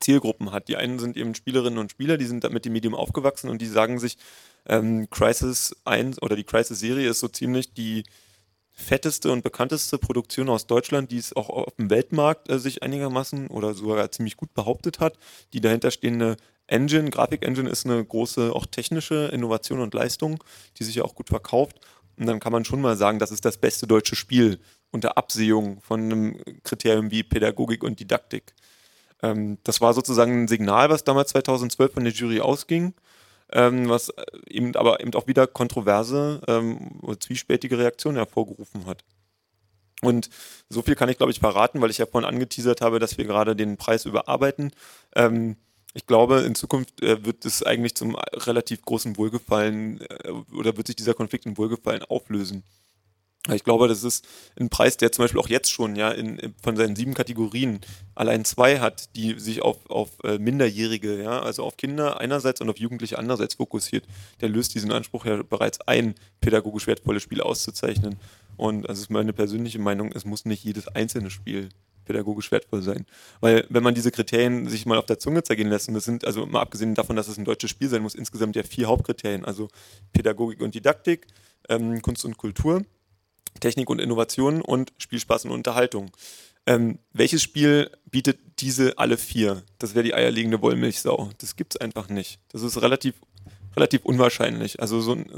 [0.00, 0.68] Zielgruppen hat.
[0.68, 3.66] Die einen sind eben Spielerinnen und Spieler, die sind mit dem Medium aufgewachsen und die
[3.66, 4.16] sagen sich,
[4.66, 8.04] ähm, Crisis 1 oder die Crisis-Serie ist so ziemlich die
[8.72, 13.48] fetteste und bekannteste Produktion aus Deutschland, die es auch auf dem Weltmarkt äh, sich einigermaßen
[13.48, 15.18] oder sogar ziemlich gut behauptet hat.
[15.52, 16.36] Die dahinterstehende
[16.68, 20.44] Engine, Grafik-Engine ist eine große, auch technische Innovation und Leistung,
[20.78, 21.80] die sich ja auch gut verkauft.
[22.16, 25.80] Und dann kann man schon mal sagen, das ist das beste deutsche Spiel unter Absehung
[25.80, 28.54] von einem Kriterium wie Pädagogik und Didaktik.
[29.22, 32.94] Ähm, das war sozusagen ein Signal, was damals 2012 von der Jury ausging
[33.52, 39.04] ähm, was äh, eben aber eben auch wieder kontroverse ähm, oder zwiespältige Reaktionen hervorgerufen hat.
[40.00, 40.30] Und
[40.68, 43.24] so viel kann ich, glaube ich, verraten, weil ich ja vorhin angeteasert habe, dass wir
[43.24, 44.72] gerade den Preis überarbeiten.
[45.16, 45.56] Ähm,
[45.94, 50.86] ich glaube, in Zukunft äh, wird es eigentlich zum relativ großen Wohlgefallen äh, oder wird
[50.86, 52.62] sich dieser Konflikt in Wohlgefallen auflösen.
[53.54, 54.26] Ich glaube, das ist
[54.60, 57.80] ein Preis, der zum Beispiel auch jetzt schon ja in, von seinen sieben Kategorien
[58.14, 62.68] allein zwei hat, die sich auf, auf äh, Minderjährige, ja, also auf Kinder einerseits und
[62.68, 64.04] auf Jugendliche andererseits fokussiert.
[64.40, 68.16] Der löst diesen Anspruch ja bereits ein, pädagogisch wertvolle Spiele auszuzeichnen.
[68.56, 71.70] Und das ist meine persönliche Meinung, es muss nicht jedes einzelne Spiel
[72.04, 73.06] pädagogisch wertvoll sein.
[73.40, 76.24] Weil wenn man diese Kriterien sich mal auf der Zunge zergehen lässt, und das sind,
[76.24, 79.44] also mal abgesehen davon, dass es ein deutsches Spiel sein muss, insgesamt ja vier Hauptkriterien,
[79.44, 79.68] also
[80.12, 81.26] Pädagogik und Didaktik,
[81.68, 82.82] ähm, Kunst und Kultur
[83.60, 86.10] Technik und Innovation und Spielspaß und Unterhaltung.
[86.66, 89.62] Ähm, welches Spiel bietet diese alle vier?
[89.78, 91.30] Das wäre die eierlegende Wollmilchsau.
[91.38, 92.40] Das gibt es einfach nicht.
[92.50, 93.14] Das ist relativ,
[93.74, 94.80] relativ unwahrscheinlich.
[94.80, 95.30] Also so ein,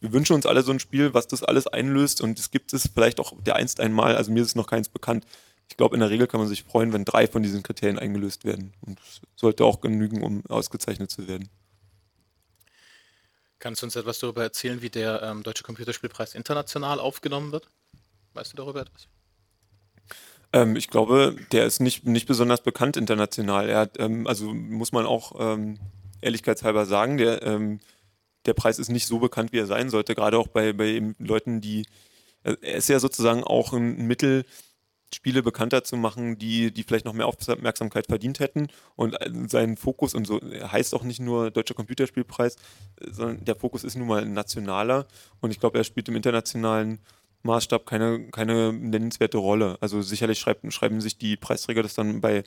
[0.00, 2.88] wir wünschen uns alle so ein Spiel, was das alles einlöst und es gibt es
[2.94, 5.26] vielleicht auch der einst einmal, also mir ist noch keins bekannt.
[5.68, 8.44] Ich glaube, in der Regel kann man sich freuen, wenn drei von diesen Kriterien eingelöst
[8.44, 8.72] werden.
[8.80, 11.48] Und es sollte auch genügen, um ausgezeichnet zu werden.
[13.64, 17.66] Kannst du uns etwas darüber erzählen, wie der ähm, Deutsche Computerspielpreis international aufgenommen wird?
[18.34, 19.08] Weißt du darüber etwas?
[20.52, 23.70] Ähm, ich glaube, der ist nicht, nicht besonders bekannt international.
[23.70, 25.78] Er hat, ähm, also muss man auch ähm,
[26.20, 27.80] ehrlichkeitshalber sagen, der, ähm,
[28.44, 31.62] der Preis ist nicht so bekannt, wie er sein sollte, gerade auch bei, bei Leuten,
[31.62, 31.86] die.
[32.42, 34.44] Äh, er ist ja sozusagen auch ein Mittel,
[35.14, 38.68] Spiele bekannter zu machen, die, die vielleicht noch mehr Aufmerksamkeit verdient hätten.
[38.96, 43.56] Und äh, sein Fokus, und so heißt auch nicht nur Deutscher Computerspielpreis, äh, sondern der
[43.56, 45.06] Fokus ist nun mal nationaler.
[45.40, 46.98] Und ich glaube, er spielt im internationalen
[47.44, 49.76] Maßstab keine, keine nennenswerte Rolle.
[49.80, 52.42] Also sicherlich schreibt, schreiben sich die Preisträger das dann bei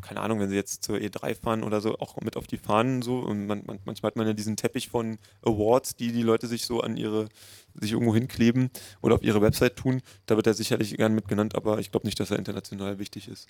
[0.00, 3.02] keine Ahnung, wenn sie jetzt zur E3 fahren oder so, auch mit auf die Fahnen
[3.02, 3.18] so.
[3.18, 6.66] Und man, man, manchmal hat man ja diesen Teppich von Awards, die die Leute sich
[6.66, 7.28] so an ihre,
[7.74, 8.70] sich irgendwo hinkleben
[9.02, 10.02] oder auf ihre Website tun.
[10.26, 13.28] Da wird er sicherlich gern mit genannt, aber ich glaube nicht, dass er international wichtig
[13.28, 13.48] ist.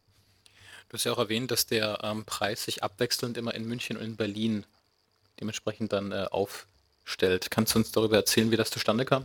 [0.89, 4.05] Du hast ja auch erwähnt, dass der ähm, Preis sich abwechselnd immer in München und
[4.05, 4.67] in Berlin
[5.41, 7.51] dementsprechend dann äh, aufstellt.
[7.51, 9.25] Kannst du uns darüber erzählen, wie das zustande kam?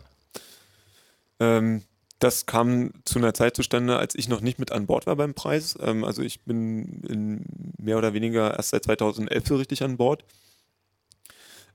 [1.39, 1.83] Ähm,
[2.19, 5.33] das kam zu einer Zeit zustande, als ich noch nicht mit an Bord war beim
[5.33, 5.77] Preis.
[5.81, 7.45] Ähm, also ich bin
[7.77, 10.23] mehr oder weniger erst seit 2011 so richtig an Bord.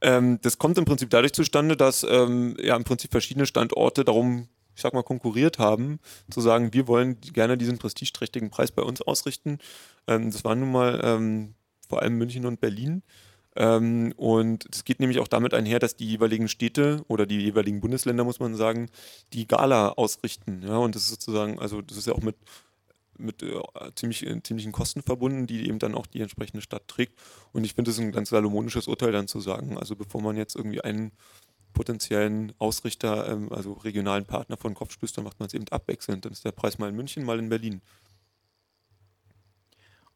[0.00, 4.48] Ähm, das kommt im Prinzip dadurch zustande, dass ähm, ja im Prinzip verschiedene Standorte darum,
[4.74, 6.00] ich sag mal, konkurriert haben,
[6.31, 9.59] zu sagen, wir wollen gerne diesen prestigeträchtigen Preis bei uns ausrichten.
[10.07, 11.53] Das waren nun mal
[11.88, 13.03] vor allem München und Berlin.
[13.57, 17.81] Ähm, und es geht nämlich auch damit einher, dass die jeweiligen Städte oder die jeweiligen
[17.81, 18.89] Bundesländer, muss man sagen,
[19.33, 20.63] die Gala ausrichten.
[20.63, 22.37] Ja, und das ist sozusagen, also das ist ja auch mit,
[23.19, 23.61] mit äh,
[23.97, 27.19] ziemlich, äh, ziemlichen Kosten verbunden, die eben dann auch die entsprechende Stadt trägt.
[27.53, 29.77] Und ich finde es ein ganz salomonisches Urteil dann zu sagen.
[29.77, 31.11] Also bevor man jetzt irgendwie einen
[31.73, 36.25] potenziellen Ausrichter, ähm, also regionalen Partner von Kopf stößt, dann macht man es eben abwechselnd.
[36.25, 37.83] Dann ist der Preis mal in München, mal in Berlin.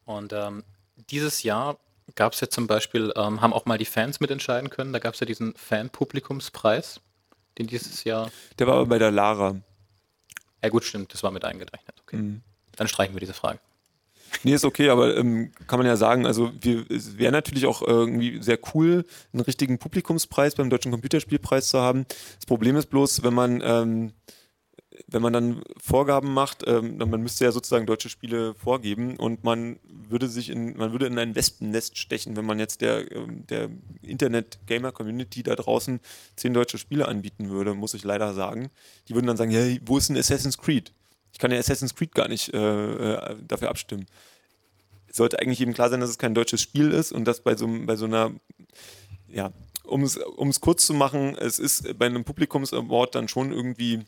[0.05, 0.63] Und ähm,
[1.09, 1.77] dieses Jahr
[2.13, 4.93] gab es ja zum Beispiel, ähm, haben auch mal die Fans mitentscheiden können.
[4.93, 7.01] Da gab es ja diesen Fan-Publikumspreis,
[7.57, 8.31] den dieses Jahr.
[8.59, 9.55] Der war aber bei der Lara.
[10.63, 11.95] Ja, gut, stimmt, das war mit eingerechnet.
[12.03, 12.17] Okay.
[12.17, 12.41] Mhm.
[12.75, 13.59] Dann streichen wir diese Frage.
[14.43, 17.81] Nee, ist okay, aber ähm, kann man ja sagen, also wir, es wäre natürlich auch
[17.81, 22.05] irgendwie sehr cool, einen richtigen Publikumspreis beim Deutschen Computerspielpreis zu haben.
[22.35, 24.13] Das Problem ist bloß, wenn man ähm,
[25.07, 29.79] wenn man dann Vorgaben macht, ähm, man müsste ja sozusagen deutsche Spiele vorgeben und man
[29.83, 33.69] würde sich in, man würde in ein Wespennest stechen, wenn man jetzt der, ähm, der
[34.01, 35.99] Internet-Gamer-Community da draußen
[36.35, 38.69] zehn deutsche Spiele anbieten würde, muss ich leider sagen.
[39.07, 40.93] Die würden dann sagen, ja, wo ist ein Assassin's Creed?
[41.31, 44.05] Ich kann ja Assassin's Creed gar nicht äh, äh dafür abstimmen.
[45.11, 47.67] Sollte eigentlich eben klar sein, dass es kein deutsches Spiel ist und dass bei so,
[47.85, 48.31] bei so einer,
[49.27, 49.51] ja,
[49.83, 54.03] um es kurz zu machen, es ist bei einem Publikums-Award dann schon irgendwie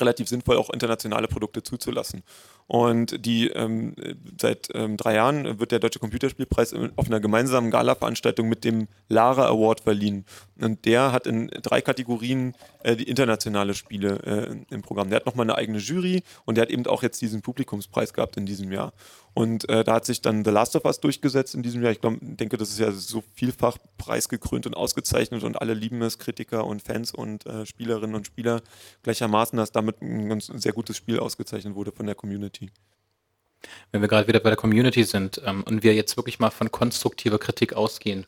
[0.00, 2.22] relativ sinnvoll, auch internationale Produkte zuzulassen.
[2.68, 3.94] Und die ähm,
[4.40, 9.46] seit ähm, drei Jahren wird der Deutsche Computerspielpreis auf einer gemeinsamen Gala-Veranstaltung mit dem Lara
[9.46, 10.24] Award verliehen.
[10.60, 15.10] Und der hat in drei Kategorien äh, die internationale Spiele äh, im Programm.
[15.10, 18.36] Der hat nochmal eine eigene Jury und der hat eben auch jetzt diesen Publikumspreis gehabt
[18.36, 18.92] in diesem Jahr.
[19.36, 21.92] Und äh, da hat sich dann The Last of Us durchgesetzt in diesem Jahr.
[21.92, 26.18] Ich glaub, denke, das ist ja so vielfach preisgekrönt und ausgezeichnet und alle lieben es,
[26.18, 28.62] Kritiker und Fans und äh, Spielerinnen und Spieler
[29.02, 32.70] gleichermaßen, dass damit ein ganz sehr gutes Spiel ausgezeichnet wurde von der Community.
[33.92, 36.72] Wenn wir gerade wieder bei der Community sind ähm, und wir jetzt wirklich mal von
[36.72, 38.24] konstruktiver Kritik ausgehen,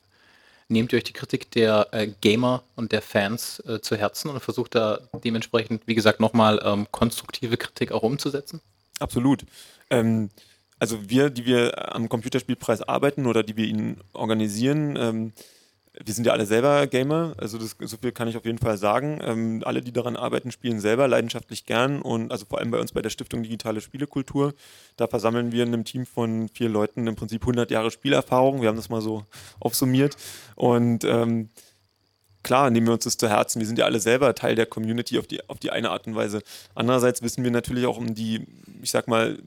[0.68, 4.40] nehmt ihr euch die Kritik der äh, Gamer und der Fans äh, zu Herzen und
[4.40, 8.60] versucht da dementsprechend, wie gesagt, nochmal ähm, konstruktive Kritik auch umzusetzen?
[9.00, 9.46] Absolut.
[9.88, 10.28] Ähm,
[10.78, 15.32] also wir, die wir am Computerspielpreis arbeiten oder die wir ihn organisieren, ähm,
[16.04, 18.78] wir sind ja alle selber Gamer, also das, so viel kann ich auf jeden Fall
[18.78, 19.20] sagen.
[19.22, 22.92] Ähm, alle, die daran arbeiten, spielen selber leidenschaftlich gern und also vor allem bei uns
[22.92, 24.54] bei der Stiftung Digitale Spielekultur,
[24.96, 28.60] da versammeln wir in einem Team von vier Leuten im Prinzip 100 Jahre Spielerfahrung.
[28.60, 29.24] Wir haben das mal so
[29.58, 30.16] aufsummiert
[30.54, 31.48] und ähm,
[32.42, 33.60] klar nehmen wir uns das zu Herzen.
[33.60, 36.14] Wir sind ja alle selber Teil der Community auf die, auf die eine Art und
[36.14, 36.42] Weise.
[36.74, 38.46] Andererseits wissen wir natürlich auch um die,
[38.82, 39.38] ich sag mal,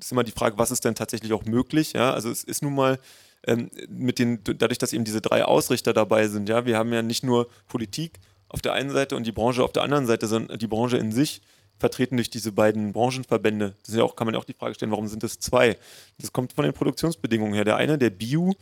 [0.00, 1.92] ist immer die Frage, was ist denn tatsächlich auch möglich?
[1.92, 2.98] Ja, also es ist nun mal
[3.46, 7.02] ähm, mit den, dadurch, dass eben diese drei Ausrichter dabei sind, ja, wir haben ja
[7.02, 10.58] nicht nur Politik auf der einen Seite und die Branche auf der anderen Seite, sondern
[10.58, 11.40] die Branche in sich
[11.78, 13.74] vertreten durch diese beiden Branchenverbände.
[13.84, 15.76] Das ja auch, kann man ja auch die Frage stellen, warum sind es zwei?
[16.18, 17.64] Das kommt von den Produktionsbedingungen her.
[17.64, 18.52] Der eine, der BIU,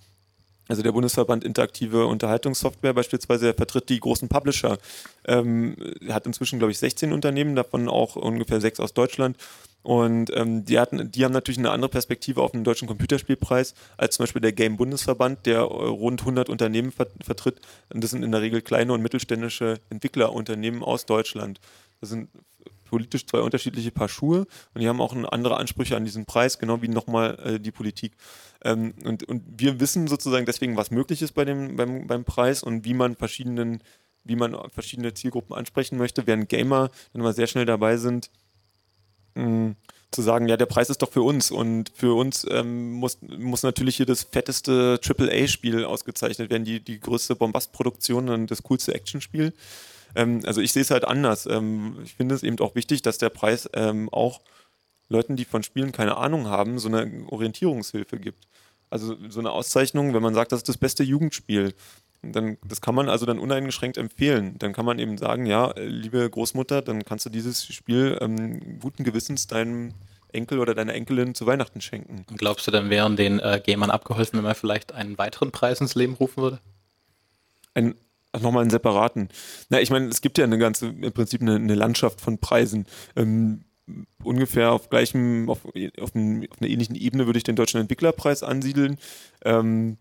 [0.68, 4.78] also der Bundesverband Interaktive Unterhaltungssoftware beispielsweise, der vertritt die großen Publisher.
[5.26, 5.76] Ähm,
[6.08, 9.36] hat inzwischen, glaube ich, 16 Unternehmen, davon auch ungefähr sechs aus Deutschland.
[9.82, 14.16] Und ähm, die, hatten, die haben natürlich eine andere Perspektive auf den deutschen Computerspielpreis als
[14.16, 17.60] zum Beispiel der Game Bundesverband, der rund 100 Unternehmen ver vertritt.
[17.92, 21.58] Und das sind in der Regel kleine und mittelständische Entwicklerunternehmen aus Deutschland.
[22.02, 22.28] Das sind
[22.84, 24.40] politisch zwei unterschiedliche Paar Schuhe
[24.74, 28.12] und die haben auch andere Ansprüche an diesen Preis, genau wie nochmal äh, die Politik.
[28.64, 32.62] Ähm, und, und wir wissen sozusagen deswegen, was möglich ist bei dem, beim, beim Preis
[32.62, 33.82] und wie man verschiedenen,
[34.24, 38.30] wie man verschiedene Zielgruppen ansprechen möchte, während Gamer dann mal sehr schnell dabei sind,
[39.36, 39.74] mh,
[40.10, 43.62] zu sagen, ja, der Preis ist doch für uns und für uns ähm, muss, muss
[43.62, 49.54] natürlich hier das fetteste AAA-Spiel ausgezeichnet werden, die, die größte Bombastproduktion und das coolste Actionspiel.
[50.14, 51.46] Ähm, also ich sehe es halt anders.
[51.46, 54.40] Ähm, ich finde es eben auch wichtig, dass der Preis ähm, auch
[55.08, 58.46] Leuten, die von Spielen keine Ahnung haben, so eine Orientierungshilfe gibt.
[58.90, 61.74] Also so eine Auszeichnung, wenn man sagt, das ist das beste Jugendspiel,
[62.22, 64.56] dann, das kann man also dann uneingeschränkt empfehlen.
[64.58, 69.04] Dann kann man eben sagen, ja, liebe Großmutter, dann kannst du dieses Spiel ähm, guten
[69.04, 69.94] Gewissens deinem
[70.32, 72.24] Enkel oder deiner Enkelin zu Weihnachten schenken.
[72.30, 75.80] Und glaubst du, dann wären den äh, Gamern abgeholfen, wenn man vielleicht einen weiteren Preis
[75.80, 76.58] ins Leben rufen würde?
[77.74, 77.94] Ein,
[78.40, 79.28] nochmal einen separaten.
[79.68, 82.86] Na, ich meine, es gibt ja eine ganze, im Prinzip eine, eine Landschaft von Preisen.
[83.16, 83.64] Ähm,
[84.22, 88.42] ungefähr auf gleichem, auf, auf, ein, auf, einer ähnlichen Ebene würde ich den Deutschen Entwicklerpreis
[88.42, 88.98] ansiedeln.
[89.44, 89.98] Ähm,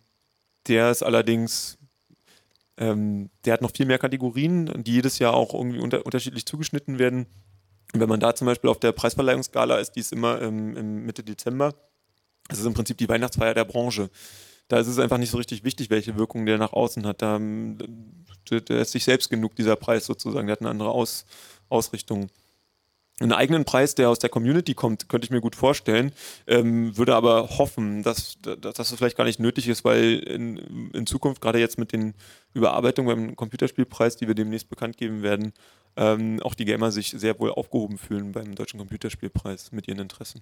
[0.67, 1.77] der ist allerdings
[2.82, 6.97] ähm, der hat noch viel mehr Kategorien, die jedes Jahr auch irgendwie unter, unterschiedlich zugeschnitten
[6.97, 7.27] werden.
[7.93, 11.75] Wenn man da zum Beispiel auf der Preisverleihungsskala ist, die ist immer ähm, Mitte Dezember,
[12.47, 14.09] das ist im Prinzip die Weihnachtsfeier der Branche.
[14.72, 17.22] Da ist es einfach nicht so richtig wichtig, welche Wirkung der nach außen hat.
[17.22, 20.47] Da, der, ist sich selbst genug, dieser Preis sozusagen.
[20.47, 21.26] Der hat eine andere Aus,
[21.67, 22.30] Ausrichtung
[23.19, 26.11] einen eigenen Preis, der aus der Community kommt, könnte ich mir gut vorstellen,
[26.47, 31.05] ähm, würde aber hoffen, dass, dass das vielleicht gar nicht nötig ist, weil in, in
[31.05, 32.15] Zukunft, gerade jetzt mit den
[32.53, 35.53] Überarbeitungen beim Computerspielpreis, die wir demnächst bekannt geben werden,
[35.97, 40.41] ähm, auch die Gamer sich sehr wohl aufgehoben fühlen beim Deutschen Computerspielpreis mit ihren Interessen.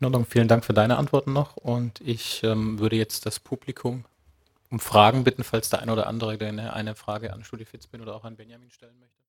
[0.00, 4.04] In Ordnung, vielen Dank für deine Antworten noch und ich ähm, würde jetzt das Publikum
[4.70, 8.16] um Fragen bitten, falls der eine oder andere eine, eine Frage an Studi Fitzbin oder
[8.16, 9.23] auch an Benjamin stellen möchte.